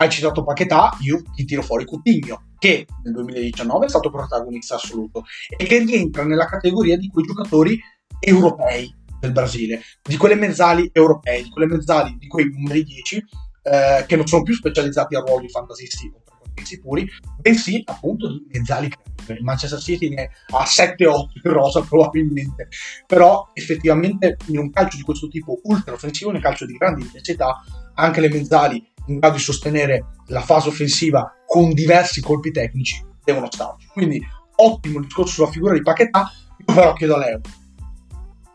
Hai 0.00 0.08
citato 0.10 0.44
Paquetà, 0.44 0.96
io 1.00 1.20
ti 1.34 1.44
tiro 1.44 1.60
fuori 1.60 1.84
Coutinho 1.84 2.50
che 2.56 2.86
nel 3.02 3.14
2019 3.14 3.86
è 3.86 3.88
stato 3.88 4.10
protagonista 4.10 4.76
assoluto 4.76 5.24
e 5.56 5.64
che 5.64 5.80
rientra 5.80 6.24
nella 6.24 6.44
categoria 6.44 6.96
di 6.96 7.08
quei 7.08 7.26
giocatori 7.26 7.80
europei 8.20 8.94
del 9.18 9.32
Brasile, 9.32 9.82
di 10.00 10.16
quelle 10.16 10.36
mezzali 10.36 10.88
europee, 10.92 11.42
di 11.42 11.50
quelle 11.50 11.66
mezzali 11.66 12.16
di 12.16 12.28
quei 12.28 12.48
numeri 12.48 12.84
10 12.84 13.24
eh, 13.62 14.04
che 14.06 14.14
non 14.14 14.28
sono 14.28 14.44
più 14.44 14.54
specializzati 14.54 15.16
a 15.16 15.20
ruoli 15.20 15.48
fantasisti 15.48 16.06
o 16.14 16.22
trequartisti 16.24 16.78
puri, 16.78 17.04
bensì 17.40 17.82
appunto 17.84 18.28
di 18.28 18.46
mezzali 18.52 18.88
creative. 18.88 19.34
Il 19.34 19.42
Manchester 19.42 19.80
City 19.80 20.10
ne 20.10 20.30
ha 20.52 20.62
7-8 20.62 20.94
in 21.42 21.52
rosa 21.52 21.80
probabilmente, 21.86 22.68
però 23.04 23.50
effettivamente 23.52 24.36
in 24.46 24.58
un 24.58 24.70
calcio 24.70 24.96
di 24.96 25.02
questo 25.02 25.26
tipo 25.26 25.58
ultra 25.64 25.94
offensivo, 25.94 26.30
nel 26.30 26.40
calcio 26.40 26.66
di 26.66 26.74
grande 26.74 27.02
intensità, 27.02 27.56
anche 27.94 28.20
le 28.20 28.28
mezzali 28.28 28.92
in 29.08 29.18
grado 29.18 29.36
di 29.36 29.42
sostenere 29.42 30.06
la 30.26 30.40
fase 30.40 30.68
offensiva 30.68 31.34
con 31.46 31.72
diversi 31.72 32.20
colpi 32.20 32.50
tecnici 32.50 33.04
devono 33.24 33.50
starci. 33.50 33.88
Quindi 33.88 34.20
ottimo 34.56 35.00
discorso 35.00 35.32
sulla 35.32 35.50
figura 35.50 35.72
di 35.74 35.82
Paquetà, 35.82 36.30
io 36.58 36.74
però 36.74 36.92
chiedo 36.94 37.14
a 37.14 37.18
Leo, 37.18 37.40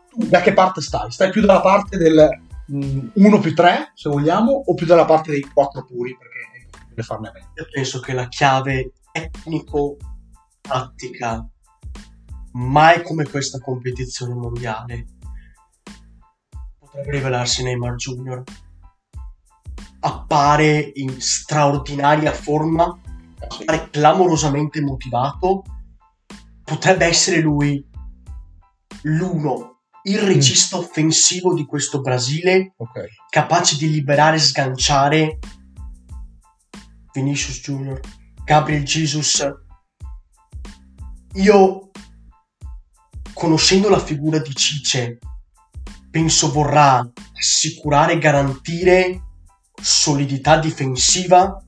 tu 0.08 0.26
da 0.26 0.40
che 0.40 0.52
parte 0.52 0.80
stai? 0.80 1.10
Stai 1.10 1.30
più 1.30 1.40
dalla 1.40 1.60
parte 1.60 1.96
del 1.96 2.28
1 2.66 3.10
mm, 3.18 3.40
più 3.40 3.54
3, 3.54 3.92
se 3.94 4.08
vogliamo, 4.08 4.52
o 4.52 4.74
più 4.74 4.86
dalla 4.86 5.04
parte 5.04 5.30
dei 5.30 5.42
4 5.42 5.84
puri, 5.84 6.16
perché 6.16 6.38
è 6.52 6.60
impossibile 6.62 7.02
farne 7.02 7.28
a 7.28 7.32
meno? 7.32 7.50
Io 7.56 7.66
penso 7.70 8.00
che 8.00 8.12
la 8.12 8.28
chiave 8.28 8.92
tecnico-tattica 9.12 11.48
mai 12.52 13.02
come 13.02 13.28
questa 13.28 13.58
competizione 13.58 14.34
mondiale 14.34 15.06
potrebbe 16.78 17.10
rivelarsi 17.10 17.64
Neymar 17.64 17.96
Junior 17.96 18.44
appare 20.06 20.92
in 20.94 21.18
straordinaria 21.18 22.32
forma 22.32 23.00
appare 23.38 23.88
clamorosamente 23.90 24.82
motivato 24.82 25.62
potrebbe 26.62 27.06
essere 27.06 27.40
lui 27.40 27.82
l'uno 29.02 29.80
il 30.04 30.22
mm. 30.22 30.26
regista 30.26 30.76
mm. 30.76 30.80
offensivo 30.80 31.54
di 31.54 31.64
questo 31.64 32.00
Brasile, 32.00 32.74
okay. 32.76 33.08
capace 33.30 33.76
di 33.76 33.90
liberare 33.90 34.36
e 34.36 34.40
sganciare 34.40 35.38
Vinicius 37.12 37.60
Junior, 37.60 38.00
Gabriel 38.44 38.82
Jesus. 38.82 39.42
Io, 41.34 41.90
conoscendo 43.32 43.88
la 43.88 43.98
figura 43.98 44.38
di 44.38 44.54
Cice, 44.54 45.18
penso 46.10 46.52
vorrà 46.52 47.10
assicurare 47.38 48.12
e 48.12 48.18
garantire 48.18 49.23
solidità 49.84 50.58
difensiva, 50.58 51.62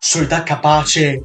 solidità 0.00 0.42
capace 0.42 1.22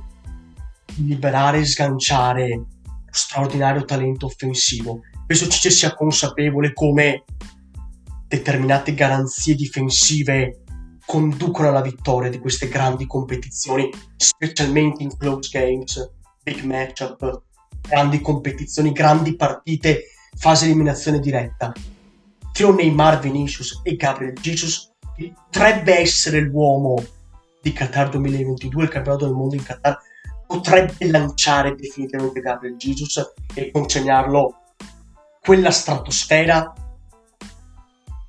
di 0.94 1.08
liberare 1.08 1.60
e 1.60 1.65
sganciare 1.65 2.65
straordinario 3.10 3.84
talento 3.84 4.27
offensivo 4.27 5.01
penso 5.25 5.48
Cice 5.48 5.72
sia 5.72 5.96
consapevole 5.96 6.74
come 6.74 7.24
determinate 8.27 8.94
garanzie 8.94 9.56
difensive 9.56 10.62
conducono 11.06 11.70
alla 11.70 11.82
vittoria 11.82 12.30
di 12.30 12.39
queste 12.39 12.70
grandi 12.70 13.08
competizioni, 13.08 13.89
specialmente 14.15 15.01
in 15.01 15.18
close 15.18 15.50
games, 15.51 16.12
big 16.44 16.62
matchup, 16.62 17.42
grandi 17.82 18.22
competizioni, 18.22 18.92
grandi 18.92 19.36
partite, 19.36 20.03
fase 20.36 20.65
eliminazione 20.65 21.20
diretta. 21.20 21.74
Trio 22.51 22.74
Neymar, 22.74 23.20
Vinicius 23.20 23.82
e 23.84 23.96
Gabriel 23.96 24.34
Jesus 24.39 24.92
potrebbe 25.15 25.98
essere 25.98 26.41
l'uomo 26.41 27.03
di 27.62 27.72
Qatar 27.72 28.10
2022, 28.10 28.84
il 28.84 28.89
campionato 28.89 29.25
del 29.25 29.36
mondo 29.36 29.55
in 29.55 29.63
Qatar, 29.63 30.00
potrebbe 30.46 31.10
lanciare 31.10 31.75
definitivamente 31.75 32.41
Gabriel 32.41 32.75
Jesus 32.75 33.34
e 33.53 33.72
consegnarlo 33.72 34.58
quella 35.39 35.72
stratosfera. 35.72 36.74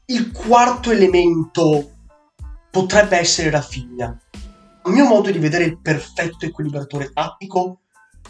Il 0.07 0.31
quarto 0.33 0.91
elemento 0.91 1.91
potrebbe 2.71 3.19
essere 3.19 3.51
Rafinha. 3.51 4.19
A 4.83 4.91
mio 4.91 5.07
modo 5.07 5.31
di 5.31 5.39
vedere 5.39 5.65
il 5.65 5.81
perfetto 5.81 6.45
equilibratore 6.45 7.11
tattico, 7.13 7.81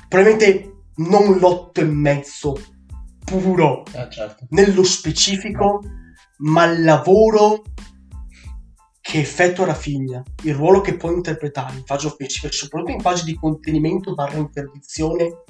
probabilmente 0.09 0.73
non 0.97 1.39
l'otto 1.39 1.81
e 1.81 1.85
mezzo 1.85 2.61
puro 3.25 3.85
eh, 3.93 4.09
certo. 4.11 4.47
nello 4.51 4.85
specifico, 4.85 5.83
ma 6.39 6.65
il 6.65 6.85
lavoro 6.85 7.65
che 9.05 9.21
effettua 9.21 9.67
Rafinha, 9.67 10.23
il 10.45 10.55
ruolo 10.55 10.81
che 10.81 10.97
può 10.97 11.11
interpretare 11.13 11.77
in 11.77 11.85
fase 11.85 12.07
offensiva 12.07 12.51
soprattutto 12.51 12.93
in 12.93 13.01
fase 13.01 13.25
di 13.25 13.35
contenimento 13.35 14.15
barra 14.15 14.39
interdizione, 14.39 15.43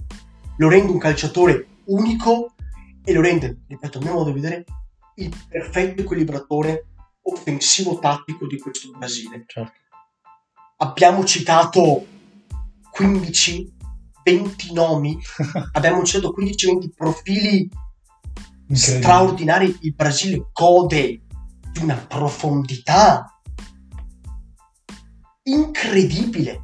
lo 0.56 0.68
rende 0.68 0.90
un 0.90 0.98
calciatore 0.98 1.68
unico 1.84 2.54
e 3.04 3.12
lo 3.12 3.20
rende, 3.20 3.60
ripeto, 3.68 3.98
a 3.98 4.02
mio 4.02 4.14
modo 4.14 4.32
di 4.32 4.40
vedere, 4.40 4.64
il 5.14 5.32
perfetto 5.48 6.02
equilibratore 6.02 6.88
offensivo-tattico 7.22 8.48
di 8.48 8.58
questo 8.58 8.90
Brasile. 8.90 9.44
Certo. 9.46 9.72
Abbiamo 10.78 11.24
citato 11.24 12.04
15, 12.90 13.72
20 14.24 14.72
nomi, 14.72 15.16
abbiamo 15.74 16.02
citato 16.02 16.34
15-20 16.36 16.88
profili 16.92 17.70
straordinari. 18.72 19.78
Il 19.82 19.94
Brasile 19.94 20.48
gode 20.52 21.22
di 21.70 21.80
una 21.80 21.94
profondità 21.94 23.28
incredibile, 25.44 26.62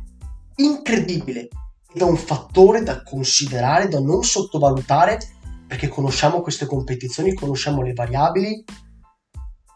incredibile. 0.57 1.49
Ed 1.93 2.01
è 2.01 2.05
un 2.05 2.17
fattore 2.17 2.83
da 2.83 3.03
considerare, 3.03 3.89
da 3.89 4.01
non 4.01 4.23
sottovalutare 4.23 5.19
perché 5.67 5.89
conosciamo 5.89 6.41
queste 6.41 6.67
competizioni, 6.67 7.35
conosciamo 7.35 7.83
le 7.83 7.93
variabili, 7.93 8.65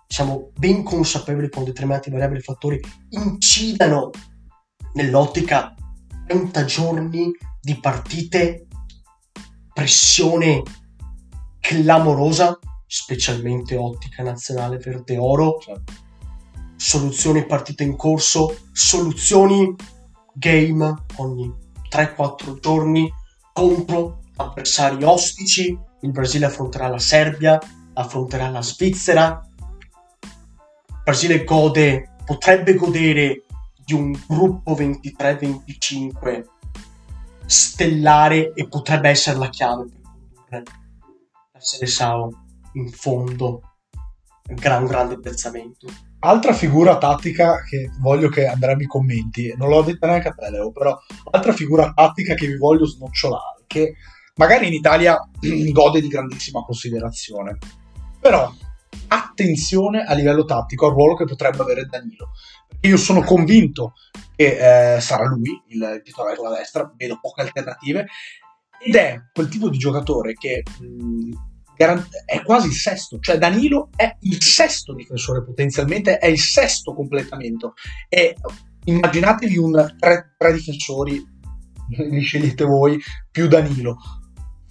siamo 0.07 0.51
ben 0.57 0.83
consapevoli 0.83 1.49
quando 1.49 1.71
determinati 1.71 2.11
variabili 2.11 2.41
e 2.41 2.43
fattori 2.43 2.81
incidano 3.11 4.11
nell'ottica 4.95 5.75
30 6.27 6.65
giorni 6.65 7.31
di 7.61 7.79
partite, 7.79 8.67
pressione 9.73 10.63
clamorosa, 11.61 12.59
specialmente 12.87 13.77
ottica 13.77 14.23
nazionale 14.23 14.79
verde 14.79 15.17
oro, 15.17 15.59
soluzioni 16.77 17.47
partite 17.47 17.83
in 17.83 17.97
corso, 17.97 18.57
soluzioni 18.73 19.75
game 20.35 20.95
ogni 21.17 21.53
3-4 21.91 22.59
giorni 22.61 23.13
contro 23.53 24.21
avversari 24.37 25.03
ostici, 25.05 25.79
il 26.01 26.11
Brasile 26.11 26.47
affronterà 26.47 26.89
la 26.89 26.99
Serbia, 26.99 27.59
affronterà 27.95 28.49
la 28.49 28.63
Svizzera. 28.63 29.41
Il 30.23 31.01
Brasile 31.05 31.45
gode, 31.45 32.15
potrebbe 32.25 32.75
godere 32.75 33.45
di 33.85 33.95
un 33.95 34.13
gruppo 34.27 34.75
23-25 34.75 36.45
stellare 37.47 38.53
e 38.55 38.67
potrebbe 38.69 39.11
essere 39.11 39.39
la 39.39 39.49
chiave 39.51 39.85
per 39.85 40.01
condurre 40.01 40.63
la 41.53 41.61
Serie 41.61 41.87
Sao 41.87 42.31
in 42.73 42.91
fondo. 42.91 43.61
Gran, 44.43 44.85
grande 44.85 45.19
piazzamento. 45.19 45.87
Altra 46.27 46.55
figura 46.55 46.97
tattica 46.97 47.63
che 47.65 47.91
voglio 48.01 48.31
che 48.31 48.47
Andrea 48.47 48.75
mi 48.75 48.87
commenti, 48.87 49.53
non 49.59 49.69
l'ho 49.69 49.83
detta 49.83 50.07
neanche 50.07 50.29
a 50.29 50.33
te 50.33 50.49
Leo, 50.49 50.73
però 50.73 50.99
altra 51.33 51.53
figura 51.53 51.93
tattica 51.93 52.33
che 52.33 52.47
vi 52.47 52.57
voglio 52.57 52.87
snocciolare, 52.87 53.65
che 53.67 53.97
magari 54.37 54.67
in 54.67 54.73
Italia 54.73 55.19
gode 55.71 56.01
di 56.01 56.09
grandissima 56.09 56.63
considerazione. 56.63 57.59
Però 58.19 58.51
attenzione 59.09 60.03
a 60.03 60.15
livello 60.15 60.47
tattico 60.47 60.87
al 60.87 60.95
ruolo 60.95 61.15
che 61.15 61.27
potrebbe 61.27 61.61
avere 61.61 61.85
Danilo. 61.85 62.31
Io 62.81 62.97
sono 62.97 63.21
convinto 63.21 63.93
che 64.35 64.95
eh, 64.95 65.01
sarà 65.03 65.27
lui 65.27 65.63
il 65.69 66.01
titolare 66.03 66.37
sulla 66.37 66.57
destra, 66.57 66.91
vedo 66.97 67.19
poche 67.21 67.43
alternative, 67.43 68.07
ed 68.83 68.95
è 68.95 69.21
quel 69.31 69.49
tipo 69.49 69.69
di 69.69 69.77
giocatore 69.77 70.33
che 70.33 70.63
mh, 70.81 71.54
è 71.77 72.43
quasi 72.43 72.69
il 72.69 72.75
sesto, 72.75 73.19
cioè 73.19 73.39
Danilo 73.39 73.91
è 73.95 74.17
il 74.21 74.43
sesto 74.43 74.95
difensore 74.95 75.45
potenzialmente, 75.45 76.19
è 76.19 76.27
il 76.27 76.39
sesto 76.39 76.95
completamento. 76.95 77.75
E 78.09 78.37
immaginatevi 78.85 79.57
un 79.59 79.95
tre, 79.99 80.35
tre 80.37 80.53
difensori, 80.53 81.23
li 82.11 82.21
scegliete 82.21 82.65
voi, 82.65 83.01
più 83.31 83.47
Danilo 83.49 83.99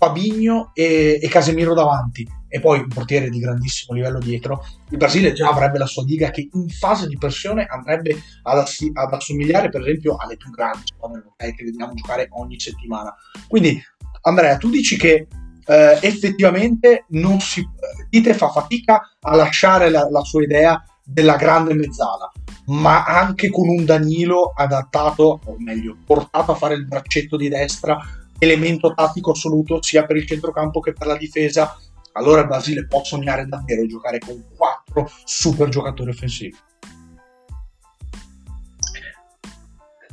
Fabinho 0.03 0.71
e, 0.73 1.17
e, 1.21 1.29
Casemiro 1.29 1.73
davanti 1.73 2.27
e 2.49 2.59
poi 2.59 2.79
un 2.79 2.87
portiere 2.89 3.29
di 3.29 3.39
grandissimo 3.39 3.95
livello 3.95 4.19
dietro, 4.19 4.65
il 4.89 4.97
Brasile 4.97 5.31
già 5.31 5.47
avrebbe 5.47 5.77
la 5.77 5.85
sua 5.85 6.03
diga 6.03 6.29
che 6.29 6.49
in 6.51 6.67
fase 6.67 7.07
di 7.07 7.17
pressione 7.17 7.65
andrebbe 7.65 8.21
ad, 8.43 8.57
assi- 8.57 8.91
ad 8.93 9.13
assomigliare 9.13 9.69
per 9.69 9.81
esempio 9.81 10.17
alle 10.17 10.35
più 10.35 10.51
grandi 10.51 10.83
squadre 10.85 11.23
che 11.37 11.63
vediamo 11.63 11.93
giocare 11.93 12.27
ogni 12.31 12.59
settimana. 12.59 13.15
Quindi 13.47 13.81
Andrea, 14.23 14.57
tu 14.57 14.69
dici 14.69 14.97
che 14.97 15.27
eh, 15.65 15.99
effettivamente 16.01 17.05
non 17.09 17.39
si, 17.39 17.67
Tite 18.09 18.33
fa 18.33 18.49
fatica 18.49 19.15
a 19.21 19.35
lasciare 19.35 19.89
la, 19.89 20.07
la 20.09 20.23
sua 20.23 20.43
idea 20.43 20.83
della 21.03 21.35
grande 21.35 21.73
mezzala, 21.73 22.31
ma 22.67 23.03
anche 23.03 23.49
con 23.49 23.67
un 23.67 23.83
Danilo 23.85 24.53
adattato, 24.55 25.39
o 25.43 25.55
meglio, 25.57 25.97
portato 26.05 26.51
a 26.51 26.55
fare 26.55 26.75
il 26.75 26.85
braccetto 26.85 27.35
di 27.35 27.49
destra 27.49 27.99
elemento 28.39 28.93
tattico 28.93 29.31
assoluto 29.31 29.81
sia 29.81 30.05
per 30.05 30.17
il 30.17 30.27
centrocampo 30.27 30.79
che 30.79 30.93
per 30.93 31.07
la 31.07 31.17
difesa, 31.17 31.77
allora 32.13 32.41
il 32.41 32.47
Brasile 32.47 32.85
può 32.85 33.03
sognare 33.03 33.45
davvero 33.47 33.85
giocare 33.85 34.19
con 34.19 34.43
quattro 34.55 35.09
super 35.23 35.69
giocatori 35.69 36.11
offensivi. 36.11 36.55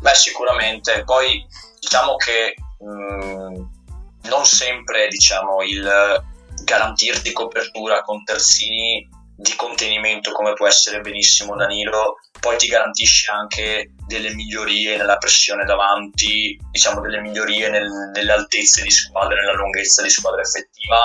Beh, 0.00 0.14
sicuramente. 0.14 1.02
Poi 1.04 1.44
diciamo 1.78 2.16
che 2.16 2.54
mh, 2.82 3.79
non 4.24 4.44
sempre 4.44 5.08
diciamo, 5.08 5.62
il 5.62 6.22
garantirti 6.62 7.32
copertura 7.32 8.02
con 8.02 8.22
terzini 8.22 9.08
di 9.40 9.54
contenimento 9.56 10.32
come 10.32 10.52
può 10.52 10.66
essere 10.66 11.00
benissimo 11.00 11.56
Danilo, 11.56 12.16
poi 12.38 12.58
ti 12.58 12.66
garantisce 12.66 13.30
anche 13.30 13.92
delle 14.06 14.34
migliorie 14.34 14.98
nella 14.98 15.16
pressione 15.16 15.64
davanti, 15.64 16.58
diciamo 16.70 17.00
delle 17.00 17.20
migliorie 17.20 17.70
nel, 17.70 17.88
nelle 18.12 18.32
altezze 18.32 18.82
di 18.82 18.90
squadra, 18.90 19.36
nella 19.36 19.54
lunghezza 19.54 20.02
di 20.02 20.10
squadra 20.10 20.42
effettiva, 20.42 20.98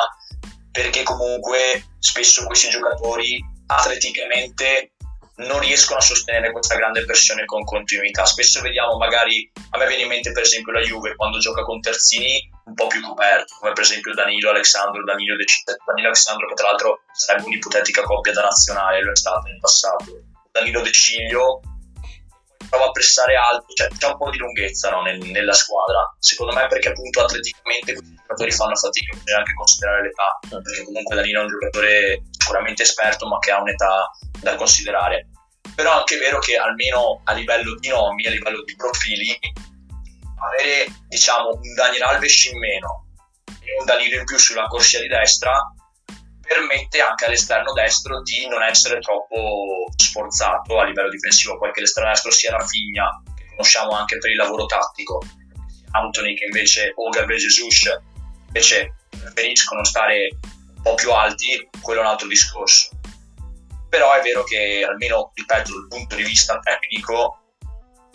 perché 0.69 1.03
comunque 1.03 1.86
spesso 2.00 2.45
questi 2.45 2.69
giocatori 2.69 3.39
atleticamente 3.67 4.91
non 5.38 5.60
riescono 5.60 6.00
a 6.00 6.01
sostenere 6.01 6.51
questa 6.51 6.75
grande 6.75 7.05
pressione 7.05 7.45
con 7.45 7.63
continuità. 7.63 8.25
Spesso 8.25 8.62
vediamo 8.62 8.98
magari, 8.98 9.50
a 9.69 9.77
me 9.77 9.88
viene 9.88 10.03
in 10.03 10.10
mente 10.10 10.31
per 10.31 10.43
esempio 10.43 10.74
la 10.74 10.81
Juve 10.81 11.15
quando 11.15 11.39
gioca 11.39 11.63
con 11.63 11.79
terzini 11.79 12.50
un 12.65 12.74
po' 12.74 12.88
più 12.88 13.01
coperti, 13.01 13.53
come 13.60 13.74
per 13.74 13.84
esempio 13.84 14.13
Danilo 14.13 14.50
Alessandro, 14.50 15.03
Danilo, 15.03 15.36
De 15.36 15.45
Città, 15.45 15.75
Danilo 15.86 16.07
Alessandro 16.07 16.48
che 16.48 16.55
tra 16.55 16.67
l'altro 16.67 17.01
sarebbe 17.12 17.45
un'ipotetica 17.45 18.01
coppia 18.01 18.34
da 18.34 18.41
nazionale, 18.41 19.03
lo 19.03 19.12
è 19.12 19.15
stato 19.15 19.41
nel 19.48 19.60
passato. 19.60 20.24
Danilo 20.51 20.81
De 20.81 20.91
Ciglio 20.91 21.62
prova 22.67 22.86
a 22.86 22.91
pressare 22.91 23.36
alto, 23.36 23.74
cioè 23.74 23.88
c'è 23.89 24.07
un 24.07 24.17
po' 24.17 24.31
di 24.31 24.38
lunghezza 24.38 24.89
no, 24.89 25.01
nel, 25.03 25.19
nella 25.19 25.53
squadra. 25.53 26.15
Secondo 26.19 26.53
me 26.53 26.65
perché 26.67 26.89
appunto 26.89 27.22
atleticamente 27.22 27.93
questi 27.93 28.15
giocatori 28.15 28.51
fanno 28.51 28.75
fatica, 28.75 29.15
bisogna 29.15 29.38
anche 29.38 29.53
considerare 29.53 30.01
l'età, 30.01 30.39
perché 30.50 30.84
comunque 30.84 31.15
Danilo 31.15 31.39
è 31.39 31.43
un 31.43 31.50
giocatore 31.50 32.22
sicuramente 32.31 32.84
esperto 32.84 33.27
ma 33.27 33.38
che 33.39 33.51
ha 33.51 33.62
un'età 33.62 34.12
da 34.41 34.55
considerare. 34.55 35.29
Però 35.75 35.91
è 35.91 35.98
anche 35.98 36.17
vero 36.17 36.39
che 36.39 36.57
almeno 36.57 37.22
a 37.25 37.34
livello 37.34 37.75
di 37.77 37.89
nomi, 37.89 38.25
a 38.25 38.29
livello 38.31 38.63
di 38.63 38.75
profili, 38.75 39.38
avere 40.45 40.87
diciamo 41.07 41.49
un 41.49 41.73
Daniel 41.73 42.03
Alves 42.03 42.45
in 42.45 42.57
meno 42.59 43.07
e 43.45 43.79
un 43.79 43.85
Danilo 43.85 44.19
in 44.19 44.25
più 44.25 44.37
sulla 44.37 44.67
corsia 44.67 44.99
di 44.99 45.07
destra 45.07 45.51
permette 46.45 47.01
anche 47.01 47.25
all'esterno 47.25 47.73
destro 47.73 48.21
di 48.21 48.47
non 48.47 48.61
essere 48.61 48.99
troppo 48.99 49.89
sforzato 49.95 50.79
a 50.79 50.85
livello 50.85 51.09
difensivo, 51.09 51.57
poi 51.57 51.71
che 51.71 51.81
l'esterno 51.81 52.09
destro 52.09 52.31
sia 52.31 52.51
Rafinha, 52.51 53.23
che 53.35 53.45
conosciamo 53.49 53.91
anche 53.91 54.17
per 54.19 54.29
il 54.29 54.37
lavoro 54.37 54.65
tattico, 54.65 55.23
Anthony 55.91 56.35
che 56.35 56.45
invece 56.45 56.91
o 56.95 57.09
Gabriel 57.09 57.39
Jesus 57.39 57.89
invece 58.47 58.95
preferiscono 59.09 59.83
stare 59.83 60.37
un 60.41 60.81
po' 60.81 60.95
più 60.95 61.11
alti, 61.11 61.67
quello 61.81 62.01
è 62.01 62.03
un 62.03 62.09
altro 62.09 62.27
discorso. 62.27 62.89
Però 63.89 64.13
è 64.13 64.21
vero 64.21 64.43
che 64.43 64.85
almeno, 64.87 65.31
ripeto, 65.33 65.71
dal 65.71 65.87
punto 65.87 66.15
di 66.15 66.23
vista 66.23 66.59
tecnico 66.59 67.44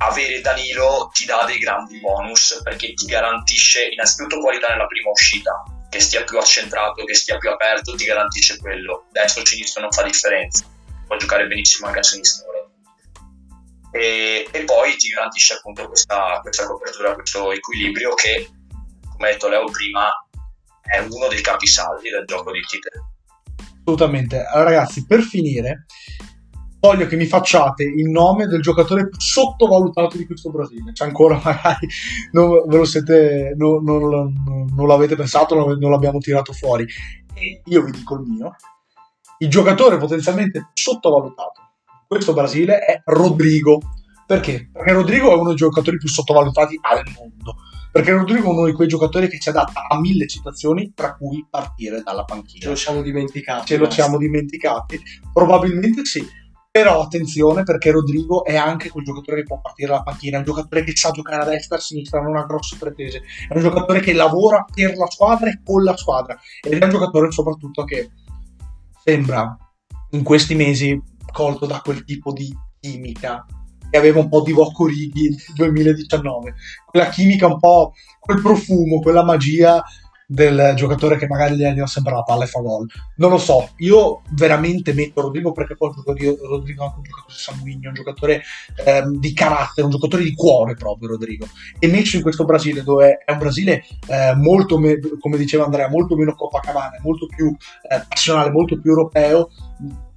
avere 0.02 0.40
Danilo 0.40 1.10
ti 1.12 1.24
dà 1.24 1.44
dei 1.46 1.58
grandi 1.58 1.98
bonus 1.98 2.60
perché 2.62 2.94
ti 2.94 3.06
garantisce 3.06 3.88
innanzitutto 3.88 4.40
qualità 4.40 4.68
nella 4.68 4.86
prima 4.86 5.10
uscita, 5.10 5.62
che 5.88 6.00
stia 6.00 6.24
più 6.24 6.38
accentrato, 6.38 7.04
che 7.04 7.14
stia 7.14 7.36
più 7.36 7.50
aperto, 7.50 7.94
ti 7.94 8.04
garantisce 8.04 8.58
quello. 8.58 9.06
Destro 9.10 9.42
o 9.42 9.44
sinistro 9.44 9.82
non 9.82 9.90
fa 9.90 10.02
differenza, 10.02 10.64
può 11.06 11.16
giocare 11.16 11.46
benissimo 11.46 11.86
anche 11.86 11.98
a 11.98 12.02
sinistra. 12.02 12.48
E, 13.92 14.48
e, 14.50 14.64
poi 14.64 14.96
ti 14.96 15.08
garantisce 15.08 15.54
appunto 15.54 15.86
questa, 15.88 16.38
questa 16.40 16.64
copertura, 16.64 17.14
questo 17.14 17.50
equilibrio 17.50 18.14
che, 18.14 18.48
come 19.10 19.28
ha 19.28 19.32
detto 19.32 19.48
Leo 19.48 19.64
prima, 19.64 20.08
è 20.82 20.98
uno 20.98 21.26
dei 21.28 21.40
capisaldi 21.40 22.08
del 22.08 22.24
gioco 22.24 22.52
di 22.52 22.60
Tite. 22.60 22.90
Assolutamente. 23.80 24.44
Allora, 24.44 24.70
ragazzi, 24.70 25.04
per 25.04 25.20
finire, 25.22 25.86
voglio 26.80 27.06
che 27.06 27.16
mi 27.16 27.26
facciate 27.26 27.84
il 27.84 28.08
nome 28.08 28.46
del 28.46 28.62
giocatore 28.62 29.10
sottovalutato 29.16 30.16
di 30.16 30.26
questo 30.26 30.50
Brasile. 30.50 30.92
C'è 30.92 31.04
ancora, 31.04 31.40
magari 31.44 31.86
non 32.32 32.64
ve 32.66 32.76
lo 32.76 32.84
siete, 32.84 33.54
non, 33.56 33.84
non, 33.84 34.68
non, 34.74 34.86
l'avete 34.88 35.14
pensato, 35.14 35.54
non 35.54 35.90
l'abbiamo 35.90 36.18
tirato 36.18 36.52
fuori. 36.52 36.86
E 37.34 37.60
io 37.64 37.82
vi 37.84 37.92
dico 37.92 38.16
il 38.16 38.22
mio. 38.26 38.56
Il 39.38 39.48
giocatore 39.48 39.98
potenzialmente 39.98 40.70
sottovalutato 40.72 41.60
di 41.84 42.06
questo 42.06 42.32
Brasile 42.32 42.78
è 42.78 43.02
Rodrigo. 43.04 43.78
Perché? 44.26 44.70
Perché 44.72 44.92
Rodrigo 44.92 45.30
è 45.32 45.34
uno 45.34 45.48
dei 45.48 45.56
giocatori 45.56 45.96
più 45.96 46.08
sottovalutati 46.08 46.78
al 46.82 47.02
mondo. 47.16 47.56
Perché 47.92 48.12
Rodrigo 48.12 48.46
è 48.46 48.52
uno 48.52 48.66
di 48.66 48.72
quei 48.72 48.86
giocatori 48.86 49.28
che 49.28 49.38
si 49.40 49.48
adatta 49.48 49.86
a 49.88 49.98
mille 49.98 50.28
situazioni, 50.28 50.92
tra 50.94 51.16
cui 51.16 51.44
partire 51.50 52.02
dalla 52.02 52.24
panchina. 52.24 52.62
Ce 52.62 52.68
lo 52.68 52.76
siamo 52.76 53.02
dimenticati. 53.02 53.66
Ce 53.66 53.76
lo 53.76 53.90
siamo 53.90 54.16
dimenticati. 54.16 55.00
Probabilmente 55.32 56.04
sì 56.04 56.24
però 56.70 57.02
attenzione 57.02 57.64
perché 57.64 57.90
Rodrigo 57.90 58.44
è 58.44 58.56
anche 58.56 58.90
quel 58.90 59.04
giocatore 59.04 59.38
che 59.38 59.46
può 59.46 59.60
partire 59.60 59.88
dalla 59.88 60.02
panchina, 60.02 60.36
è 60.36 60.38
un 60.38 60.44
giocatore 60.44 60.84
che 60.84 60.94
sa 60.94 61.10
giocare 61.10 61.42
a 61.42 61.46
destra 61.46 61.76
e 61.76 61.78
a 61.80 61.82
sinistra, 61.82 62.20
non 62.20 62.36
ha 62.36 62.44
grosse 62.44 62.76
pretese, 62.78 63.22
è 63.48 63.54
un 63.54 63.62
giocatore 63.62 64.00
che 64.00 64.12
lavora 64.12 64.64
per 64.72 64.96
la 64.96 65.10
squadra 65.10 65.50
e 65.50 65.60
con 65.64 65.82
la 65.82 65.96
squadra. 65.96 66.38
Ed 66.62 66.80
è 66.80 66.84
un 66.84 66.90
giocatore 66.90 67.32
soprattutto 67.32 67.82
che 67.82 68.10
sembra 69.02 69.56
in 70.10 70.22
questi 70.22 70.54
mesi 70.54 71.00
colto 71.32 71.66
da 71.66 71.80
quel 71.80 72.04
tipo 72.04 72.32
di 72.32 72.56
chimica. 72.78 73.44
Che 73.90 73.98
aveva 73.98 74.20
un 74.20 74.28
po' 74.28 74.42
di 74.42 74.52
Vocco 74.52 74.86
Righi 74.86 75.30
nel 75.30 75.38
2019, 75.56 76.54
quella 76.86 77.08
chimica 77.08 77.48
un 77.48 77.58
po', 77.58 77.94
quel 78.20 78.40
profumo, 78.40 79.00
quella 79.00 79.24
magia 79.24 79.82
del 80.30 80.74
giocatore 80.76 81.16
che 81.16 81.26
magari 81.26 81.56
gli 81.56 81.64
arriva 81.64 81.88
sempre 81.88 82.12
la 82.12 82.22
palla 82.22 82.44
e 82.44 82.46
fa 82.46 82.60
gol. 82.60 82.86
Non 83.16 83.30
lo 83.30 83.38
so, 83.38 83.70
io 83.78 84.22
veramente 84.30 84.92
metto 84.92 85.22
Rodrigo 85.22 85.50
perché 85.50 85.74
poi 85.74 85.90
Rodrigo 85.92 86.82
è 86.82 86.86
anche 86.86 86.98
un 86.98 87.02
giocatore 87.02 87.34
sanguigno, 87.34 87.88
un 87.88 87.94
giocatore 87.94 88.42
ehm, 88.84 89.18
di 89.18 89.32
carattere, 89.32 89.86
un 89.86 89.90
giocatore 89.90 90.22
di 90.22 90.32
cuore 90.32 90.74
proprio 90.74 91.08
Rodrigo. 91.08 91.48
E 91.80 91.88
messo 91.88 92.14
in 92.14 92.22
questo 92.22 92.44
Brasile 92.44 92.84
dove 92.84 93.18
è 93.24 93.32
un 93.32 93.38
Brasile 93.38 93.82
eh, 94.06 94.34
molto, 94.36 94.78
me- 94.78 95.00
come 95.18 95.36
diceva 95.36 95.64
Andrea, 95.64 95.88
molto 95.88 96.14
meno 96.14 96.36
Copacabana, 96.36 96.98
molto 97.02 97.26
più 97.26 97.48
eh, 97.48 98.04
passionale, 98.08 98.52
molto 98.52 98.78
più 98.78 98.90
europeo, 98.90 99.50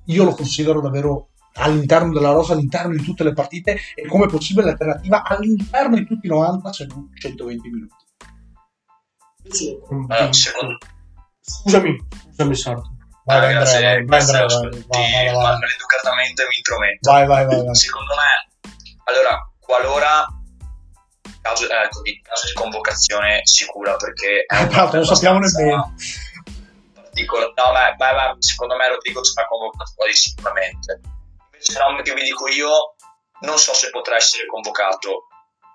io 0.06 0.23
lo 0.23 0.36
considero 0.36 0.80
davvero 0.80 1.30
all'interno 1.54 2.13
della 2.13 2.32
rosa, 2.32 2.54
all'interno 2.54 2.95
di 2.95 3.02
tutte 3.02 3.23
le 3.23 3.34
partite 3.34 3.78
e 3.95 4.06
come 4.06 4.28
possibile 4.28 4.69
alternativa 4.69 5.23
all'interno 5.23 5.95
di 5.95 6.06
tutti 6.06 6.28
i 6.28 6.30
90 6.30 6.71
se 6.71 6.86
non 6.86 7.10
120 7.13 7.69
minuti. 7.69 8.03
Uh, 9.43 10.32
secondo... 10.32 10.77
Scusami, 11.41 11.97
scusami 12.27 12.56
Sarto. 12.56 12.89
Vai, 13.25 13.39
vai, 13.39 13.53
grazie, 13.53 13.79
vai, 13.79 14.06
vai, 14.06 14.25
vai, 14.25 14.47
vai, 14.47 15.34
vai, 15.34 15.34
maleducatamente 15.34 16.45
mi 16.47 16.58
intrometto. 16.58 17.10
Vai, 17.10 17.25
vai, 17.25 17.45
vai, 17.45 17.63
vai. 17.63 17.75
Secondo 17.75 18.13
me, 18.15 18.71
allora, 19.06 19.49
qualora 19.60 20.27
caso, 21.41 21.69
ecco, 21.69 22.01
di 22.01 22.21
caso 22.21 22.47
di 22.47 22.53
convocazione 22.53 23.41
sicura 23.43 23.95
perché 23.95 24.45
è 24.47 24.63
eh, 24.63 24.89
non 24.91 25.06
sappiamo 25.06 25.39
nemmeno. 25.39 25.93
No, 27.15 27.71
ma, 27.71 27.93
ma, 27.97 28.13
ma, 28.13 28.36
secondo 28.39 28.75
me 28.75 28.89
Rodrigo 28.89 29.23
sarà 29.23 29.47
convocato 29.47 29.91
quasi 29.95 30.13
sicuramente. 30.13 31.01
Invece 31.51 31.79
nome 31.79 32.01
che 32.01 32.13
vi 32.13 32.23
dico 32.23 32.47
io 32.47 32.95
non 33.41 33.58
so 33.58 33.73
se 33.73 33.89
potrà 33.89 34.15
essere 34.15 34.47
convocato, 34.47 35.27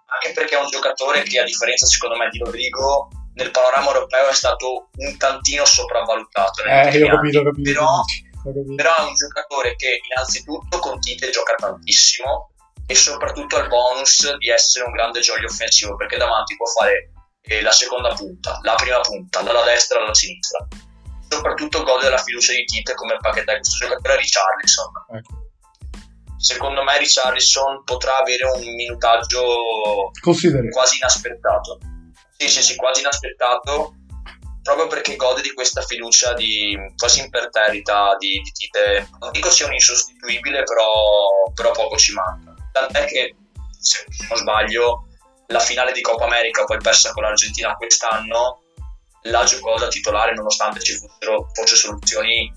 anche 0.07 0.33
perché 0.33 0.57
è 0.57 0.61
un 0.61 0.69
giocatore 0.69 1.23
che 1.23 1.39
a 1.39 1.45
differenza 1.45 1.87
secondo 1.87 2.17
me 2.17 2.29
di 2.31 2.39
Rodrigo 2.39 3.09
nel 3.39 3.53
panorama 3.53 3.87
europeo 3.87 4.29
è 4.29 4.35
stato 4.35 4.89
un 4.97 5.17
tantino 5.17 5.65
sopravvalutato. 5.65 6.65
Eh, 6.65 6.81
ho 6.81 7.09
capito, 7.09 7.39
ho 7.39 7.45
capito, 7.45 7.63
però, 7.63 8.03
però, 8.75 8.97
è 8.97 9.03
un 9.03 9.15
giocatore 9.15 9.77
che 9.77 10.01
innanzitutto 10.11 10.79
con 10.81 10.99
Tite 10.99 11.31
gioca 11.31 11.55
tantissimo 11.55 12.51
e 12.87 12.95
soprattutto 12.97 13.57
ha 13.57 13.61
il 13.61 13.69
bonus 13.69 14.37
di 14.39 14.49
essere 14.49 14.87
un 14.87 14.93
grande 14.93 15.21
gioio 15.21 15.47
offensivo 15.47 15.95
perché 15.95 16.17
davanti 16.17 16.57
può 16.57 16.67
fare 16.67 17.13
eh, 17.43 17.63
la 17.63 17.71
seconda 17.71 18.13
punta, 18.13 18.59
la 18.63 18.75
prima 18.75 19.01
punta, 19.01 19.43
dalla 19.43 19.63
destra 19.63 20.01
alla 20.01 20.15
sinistra. 20.15 20.67
Soprattutto 21.29 21.85
gode 21.85 22.05
della 22.05 22.19
fiducia 22.19 22.53
di 22.53 22.65
Tite 22.65 22.95
come 22.95 23.19
pacchetto 23.21 23.55
questo 23.55 23.87
giocatore 23.87 24.17
Richarlison. 24.17 24.91
Ecco. 25.15 25.47
Secondo 26.39 26.83
me 26.83 26.99
Richarlison 26.99 27.85
potrà 27.85 28.19
avere 28.19 28.47
un 28.47 28.75
minutaggio 28.75 30.11
quasi 30.21 30.97
inaspettato 30.97 31.79
sì, 32.39 32.49
sì, 32.49 32.63
sì, 32.63 32.77
quasi 32.77 33.01
inaspettato, 33.01 33.95
proprio 34.63 34.87
perché 34.87 35.17
gode 35.17 35.43
di 35.43 35.53
questa 35.53 35.83
fiducia 35.83 36.35
di 36.35 36.77
quasi 36.97 37.21
imperterrita 37.21 38.17
di, 38.17 38.41
di 38.41 38.53
Tite. 38.53 39.09
Non 39.19 39.33
dico 39.33 39.51
sia 39.51 39.67
un 39.67 39.73
insostituibile, 39.73 40.63
però, 40.63 41.51
però 41.53 41.73
poco 41.73 41.97
ci 41.97 42.13
manca. 42.13 42.55
Tant'è 42.71 43.07
che, 43.07 43.35
se 43.81 44.05
non 44.29 44.39
sbaglio, 44.39 45.09
la 45.49 45.59
finale 45.59 45.93
di 45.93 46.01
Coppa 46.01 46.27
America, 46.27 46.63
poi 46.65 46.79
persa 46.79 47.13
con 47.13 47.25
l'Argentina 47.25 47.75
quest'anno, 47.75 48.63
la 49.23 49.43
giocò 49.43 49.77
da 49.77 49.89
titolare 49.89 50.33
nonostante 50.35 50.81
ci 50.81 50.95
fossero 50.95 51.51
forse 51.53 51.75
soluzioni 51.75 52.55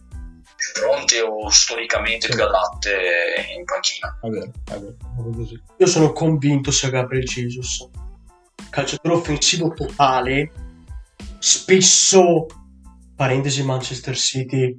più 0.55 0.71
pronte 0.73 1.21
o 1.21 1.49
storicamente 1.49 2.27
sì. 2.27 2.35
più 2.35 2.43
adatte 2.43 3.55
in 3.57 3.63
panchina. 3.63 4.19
È 4.21 4.27
vero, 4.27 4.51
è 4.69 4.77
vero, 4.77 4.95
così. 5.35 5.59
Io 5.77 5.87
sono 5.87 6.11
convinto 6.11 6.69
sia 6.69 6.89
Gabriel 6.89 7.25
Jesus 7.25 7.89
calciatore 8.71 9.15
offensivo 9.15 9.73
totale, 9.73 10.51
spesso, 11.37 12.45
parentesi 13.15 13.63
Manchester 13.63 14.17
City, 14.17 14.75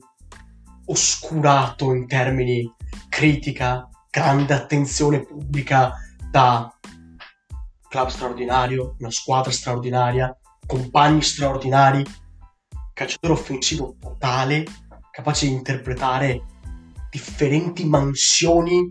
oscurato 0.87 1.93
in 1.93 2.07
termini 2.09 2.69
critica, 3.09 3.89
grande 4.11 4.55
attenzione 4.55 5.25
pubblica 5.25 5.93
da 6.31 6.75
club 7.89 8.09
straordinario, 8.09 8.97
una 8.99 9.11
squadra 9.11 9.53
straordinaria, 9.53 10.35
compagni 10.67 11.23
straordinari, 11.23 12.03
calciatore 12.95 13.35
offensivo 13.35 13.97
totale, 14.01 14.65
capace 15.11 15.47
di 15.47 15.53
interpretare 15.53 16.45
differenti 17.11 17.85
mansioni, 17.85 18.89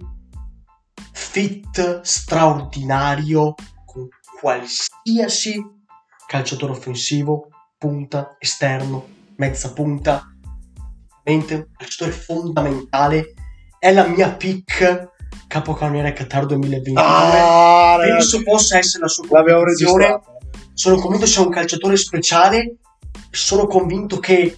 fit 1.12 2.02
straordinario 2.02 3.56
con 3.84 4.08
qualsiasi 4.40 4.90
calciatore 6.28 6.74
offensivo, 6.74 7.48
punta, 7.78 8.36
esterno, 8.40 9.08
mezza 9.38 9.74
punta, 9.74 10.32
un 11.24 11.46
calciatore 11.78 12.12
fondamentale, 12.12 13.34
è 13.80 13.92
la 13.92 14.06
mia 14.06 14.32
pick 14.34 15.10
capocannoniere 15.48 16.14
Qatar 16.14 16.46
2022. 16.46 17.02
Ah, 17.02 17.98
Penso 18.00 18.42
possa 18.44 18.78
essere 18.78 19.04
la 19.04 19.10
sua 19.10 19.28
competizione. 19.28 20.20
Sono 20.74 20.98
convinto 20.98 21.26
sia 21.26 21.42
un 21.42 21.50
calciatore 21.50 21.98
speciale. 21.98 22.78
Sono 23.30 23.68
convinto 23.68 24.20
che, 24.20 24.58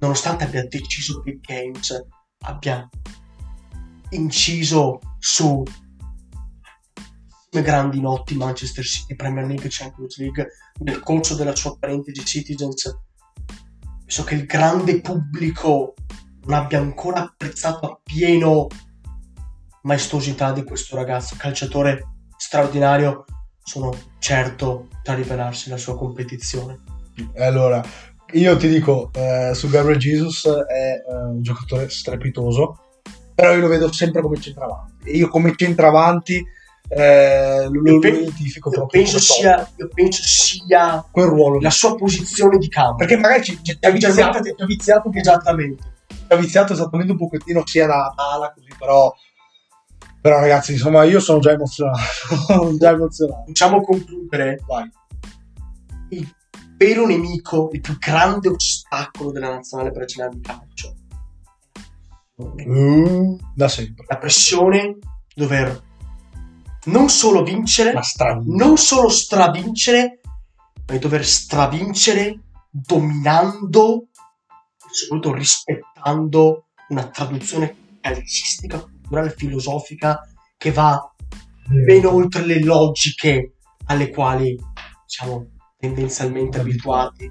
nonostante 0.00 0.44
abbia 0.44 0.66
deciso 0.66 1.20
Big 1.20 1.40
Games, 1.40 2.06
abbia 2.40 2.88
inciso 4.10 4.98
su 5.18 5.62
grandi 7.58 8.00
notti 8.00 8.36
Manchester 8.36 8.84
City, 8.84 9.16
Premier 9.16 9.44
League, 9.44 9.66
Champions 9.68 10.18
League 10.18 10.48
nel 10.80 11.00
corso 11.00 11.34
della 11.34 11.56
sua 11.56 11.76
parentesi 11.76 12.24
Citizens. 12.24 12.96
Penso 13.98 14.24
che 14.24 14.36
il 14.36 14.46
grande 14.46 15.00
pubblico 15.00 15.94
non 16.44 16.56
abbia 16.56 16.78
ancora 16.78 17.22
apprezzato 17.22 17.86
appieno 17.86 18.68
maestosità 19.82 20.52
di 20.52 20.62
questo 20.62 20.94
ragazzo, 20.94 21.34
calciatore 21.36 22.02
straordinario. 22.36 23.24
Sono 23.62 23.92
certo 24.18 24.88
da 25.02 25.14
rivelarsi 25.14 25.68
la 25.68 25.76
sua 25.76 25.96
competizione. 25.96 26.78
Allora, 27.36 27.82
io 28.32 28.56
ti 28.56 28.68
dico, 28.68 29.10
eh, 29.12 29.52
su 29.54 29.68
Gabriel 29.68 29.98
Jesus 29.98 30.46
è 30.46 31.02
eh, 31.08 31.14
un 31.14 31.42
giocatore 31.42 31.88
strepitoso, 31.88 32.78
però 33.34 33.52
io 33.52 33.60
lo 33.60 33.68
vedo 33.68 33.92
sempre 33.92 34.22
come 34.22 34.40
centravanti. 34.40 35.08
E 35.08 35.16
io 35.16 35.28
come 35.28 35.54
centravanti 35.56 36.44
eh, 36.92 37.68
lo, 37.70 37.82
io 37.88 38.00
lo 38.00 38.06
identifico 38.06 38.70
io 38.74 38.86
penso, 38.86 39.20
sia, 39.20 39.68
io 39.76 39.88
penso 39.94 40.22
sia 40.24 41.04
quel 41.10 41.26
ruolo 41.26 41.60
la 41.60 41.70
sua 41.70 41.94
posizione 41.94 42.58
di 42.58 42.68
campo 42.68 42.96
perché 42.96 43.16
magari 43.16 43.44
ci, 43.44 43.58
ci, 43.62 43.78
ha 43.80 43.90
viziato, 43.90 44.40
viziato 44.66 45.10
esattamente 45.14 45.82
ha 46.26 46.36
viziato 46.36 46.72
esattamente 46.72 47.12
un 47.12 47.18
pochettino 47.18 47.62
sia 47.64 47.86
da 47.86 48.12
ala 48.16 48.52
così 48.52 48.70
però 48.76 49.14
però 50.20 50.38
ragazzi, 50.38 50.72
insomma, 50.72 51.04
io 51.04 51.18
sono 51.18 51.38
già 51.38 51.52
emozionato. 51.52 51.98
sono 52.46 52.76
già 52.76 52.90
emozionato. 52.90 53.44
Facciamo 53.46 53.80
concludere. 53.80 54.60
Vai. 54.66 54.90
Il 56.10 56.30
vero 56.76 57.06
nemico, 57.06 57.70
il 57.72 57.80
più 57.80 57.96
grande 57.98 58.50
ostacolo 58.50 59.32
della 59.32 59.48
nazionale 59.48 59.90
brasiliana 59.90 60.34
di 60.34 60.40
calcio. 60.40 60.94
Uh, 62.36 63.38
da 63.54 63.68
sempre. 63.68 64.04
La 64.08 64.18
pressione, 64.18 64.98
dover 65.34 65.88
non 66.84 67.08
solo 67.08 67.42
vincere, 67.42 67.92
ma 67.92 68.02
non 68.46 68.76
solo 68.76 69.08
stravincere, 69.08 70.20
ma 70.86 70.92
di 70.94 70.98
dover 70.98 71.24
stravincere 71.24 72.40
dominando 72.70 74.10
soprattutto 74.90 75.34
rispettando 75.34 76.66
una 76.88 77.08
traduzione 77.08 77.98
calcistica 78.00 78.80
culturale 78.80 79.30
filosofica 79.30 80.20
che 80.56 80.72
va 80.72 80.98
ben 81.66 82.04
oltre 82.06 82.44
le 82.44 82.62
logiche 82.62 83.54
alle 83.86 84.10
quali 84.10 84.58
siamo 85.06 85.50
tendenzialmente 85.78 86.58
abituati. 86.60 87.30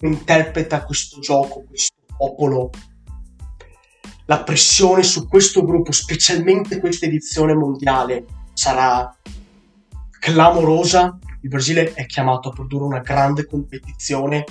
Interpreta 0.00 0.84
questo 0.84 1.18
gioco, 1.20 1.64
questo 1.64 1.96
popolo, 2.16 2.70
la 4.28 4.42
pressione 4.42 5.02
su 5.02 5.26
questo 5.26 5.64
gruppo, 5.64 5.90
specialmente 5.90 6.80
questa 6.80 7.06
edizione 7.06 7.54
mondiale, 7.54 8.26
sarà 8.52 9.14
clamorosa. 10.20 11.18
Il 11.40 11.48
Brasile 11.48 11.94
è 11.94 12.04
chiamato 12.04 12.50
a 12.50 12.52
produrre 12.52 12.84
una 12.84 13.00
grande 13.00 13.46
competizione. 13.46 14.44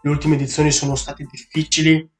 Le 0.00 0.10
ultime 0.10 0.34
edizioni 0.34 0.72
sono 0.72 0.96
state 0.96 1.24
difficili, 1.30 2.10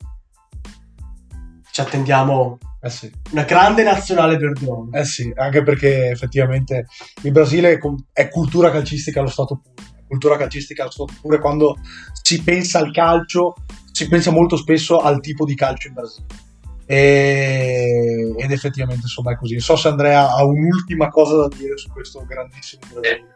ci 1.72 1.80
attendiamo 1.80 2.58
eh 2.80 2.90
sì. 2.90 3.10
una 3.32 3.42
grande 3.42 3.82
nazionale 3.82 4.36
verdone. 4.36 5.00
Eh 5.00 5.04
sì, 5.04 5.32
anche 5.34 5.64
perché 5.64 6.10
effettivamente 6.10 6.86
il 7.22 7.32
Brasile 7.32 7.80
è 8.12 8.28
cultura 8.28 8.70
calcistica 8.70 9.18
allo 9.18 9.28
stato 9.28 9.60
puro. 9.60 9.92
Cultura 10.06 10.36
calcistica 10.36 10.82
allo 10.82 10.92
stato 10.92 11.12
puro 11.20 11.40
quando 11.40 11.78
si 12.22 12.40
pensa 12.44 12.78
al 12.78 12.92
calcio, 12.92 13.54
si 13.90 14.06
pensa 14.06 14.30
molto 14.30 14.56
spesso 14.56 15.00
al 15.00 15.18
tipo 15.18 15.44
di 15.44 15.56
calcio 15.56 15.88
in 15.88 15.94
Brasile. 15.94 16.43
E... 16.86 18.34
ed 18.36 18.50
effettivamente 18.50 19.02
insomma 19.02 19.32
è 19.32 19.36
così. 19.36 19.54
Non 19.54 19.62
so 19.62 19.76
se 19.76 19.88
Andrea 19.88 20.30
ha 20.30 20.44
un'ultima 20.44 21.08
cosa 21.08 21.36
da 21.36 21.48
dire 21.48 21.76
su 21.76 21.90
questo 21.90 22.24
grandissimo 22.24 22.82
Brasile. 22.92 23.32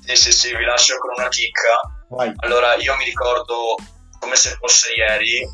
Sì, 0.00 0.16
sì, 0.16 0.32
sì, 0.32 0.56
vi 0.56 0.64
lascio 0.64 0.96
con 0.98 1.10
una 1.16 1.28
chicca. 1.28 2.06
Vai. 2.08 2.32
Allora, 2.36 2.74
io 2.76 2.96
mi 2.96 3.04
ricordo 3.04 3.74
come 4.18 4.36
se 4.36 4.56
fosse 4.58 4.92
ieri 4.94 5.46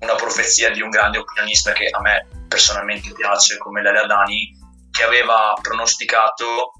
una 0.00 0.14
profezia 0.14 0.70
di 0.70 0.82
un 0.82 0.90
grande 0.90 1.18
opinionista 1.18 1.72
che 1.72 1.88
a 1.90 2.00
me 2.00 2.28
personalmente 2.48 3.12
piace 3.12 3.56
come 3.58 3.82
Lele 3.82 4.06
Dani 4.06 4.52
che 4.90 5.02
aveva 5.02 5.54
pronosticato 5.60 6.74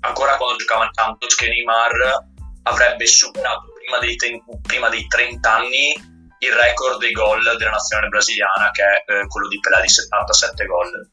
ancora 0.00 0.36
quando 0.36 0.56
giocava 0.58 0.84
in 0.84 0.90
Santos 0.92 1.34
che 1.34 1.48
Neymar 1.48 2.26
avrebbe 2.62 3.06
superato 3.06 3.72
prima 3.78 3.98
dei, 3.98 4.16
ten- 4.16 4.42
prima 4.62 4.88
dei 4.88 5.06
30 5.06 5.54
anni 5.54 5.94
il 6.40 6.52
record 6.52 6.98
dei 6.98 7.12
gol 7.12 7.42
della 7.56 7.70
nazionale 7.70 8.08
brasiliana 8.08 8.70
che 8.70 8.82
è 8.82 9.12
eh, 9.12 9.26
quello 9.26 9.48
di 9.48 9.58
Pelé 9.60 9.82
di 9.82 9.88
77 9.88 10.64
gol. 10.66 11.10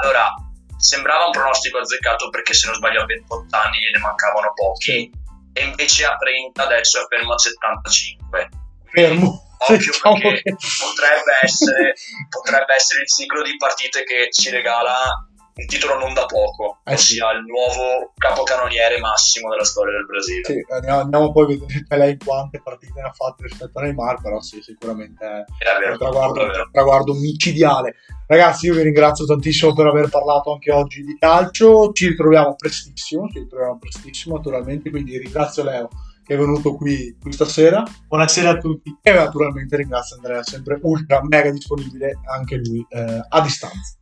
Allora 0.00 0.34
sembrava 0.78 1.24
un 1.24 1.32
pronostico 1.32 1.78
azzeccato 1.78 2.28
perché 2.28 2.52
se 2.52 2.66
non 2.66 2.76
sbaglio 2.76 3.02
a 3.02 3.06
28 3.06 3.56
anni 3.56 3.78
gliene 3.78 3.98
mancavano 3.98 4.52
pochi. 4.54 5.10
E 5.52 5.64
invece 5.64 6.04
a 6.04 6.16
30 6.16 6.62
adesso 6.62 7.02
è 7.02 7.06
fermo 7.08 7.32
a 7.32 7.38
75 7.38 8.48
fermo. 8.96 9.44
Occhio 9.58 9.76
diciamo 9.76 10.18
perché 10.18 10.42
che... 10.42 10.56
potrebbe, 10.80 11.38
essere, 11.40 11.94
potrebbe 12.28 12.74
essere 12.74 13.00
il 13.02 13.08
ciclo 13.08 13.42
di 13.42 13.56
partite 13.56 14.04
che 14.04 14.28
ci 14.30 14.50
regala 14.50 15.26
un 15.58 15.66
titolo 15.66 15.98
non 15.98 16.12
da 16.12 16.26
poco, 16.26 16.80
eh 16.84 16.92
ossia 16.92 17.30
sì. 17.30 17.36
il 17.36 17.44
nuovo 17.46 18.12
capocannoniere 18.14 18.98
massimo 18.98 19.48
della 19.48 19.64
storia 19.64 19.94
del 19.96 20.04
Brasile. 20.04 20.42
Sì, 20.44 20.64
andiamo, 20.68 21.00
andiamo 21.00 21.32
poi 21.32 21.44
a 21.44 21.46
vedere 21.46 22.10
in 22.10 22.18
quante 22.22 22.60
partite 22.62 23.00
ne 23.00 23.08
ha 23.08 23.12
fatte 23.12 23.44
rispetto 23.44 23.78
a 23.78 23.82
Neymar, 23.82 24.20
però 24.20 24.40
sì, 24.40 24.60
sicuramente 24.60 25.24
è, 25.24 25.44
è, 25.64 25.78
vero, 25.80 25.92
un 25.92 25.98
traguardo, 25.98 26.52
è 26.52 26.68
traguardo 26.70 27.14
micidiale. 27.14 27.94
Ragazzi, 28.26 28.66
io 28.66 28.74
vi 28.74 28.82
ringrazio 28.82 29.24
tantissimo 29.24 29.72
per 29.72 29.86
aver 29.86 30.10
parlato 30.10 30.52
anche 30.52 30.70
oggi 30.70 31.02
di 31.02 31.16
calcio, 31.18 31.90
ci 31.92 32.08
ritroviamo 32.08 32.54
prestissimo, 32.54 33.26
ci 33.28 33.38
ritroviamo 33.38 33.78
prestissimo 33.78 34.36
naturalmente, 34.36 34.90
quindi 34.90 35.16
ringrazio 35.16 35.62
Leo 35.62 35.88
che 36.22 36.34
è 36.34 36.36
venuto 36.36 36.74
qui 36.74 37.16
questa 37.22 37.44
sera. 37.44 37.84
Buonasera 38.08 38.50
a 38.50 38.58
tutti. 38.58 38.94
E 39.00 39.12
naturalmente 39.12 39.76
ringrazio 39.76 40.16
Andrea, 40.16 40.42
sempre 40.42 40.80
ultra 40.82 41.22
mega 41.22 41.50
disponibile 41.50 42.18
anche 42.26 42.56
lui 42.56 42.84
eh, 42.90 43.20
a 43.26 43.40
distanza. 43.40 43.96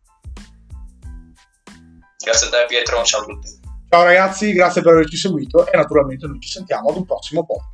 Grazie 2.25 2.47
a 2.47 2.51
te 2.51 2.65
Pietro, 2.67 3.05
ciao 3.05 3.21
a 3.21 3.25
tutti. 3.25 3.49
Ciao 3.91 4.03
ragazzi, 4.03 4.53
grazie 4.53 4.81
per 4.81 4.93
averci 4.93 5.17
seguito 5.17 5.71
e 5.71 5.77
naturalmente 5.77 6.27
noi 6.27 6.41
ci 6.41 6.49
sentiamo 6.49 6.89
ad 6.89 6.97
un 6.97 7.05
prossimo 7.05 7.45
podcast. 7.45 7.74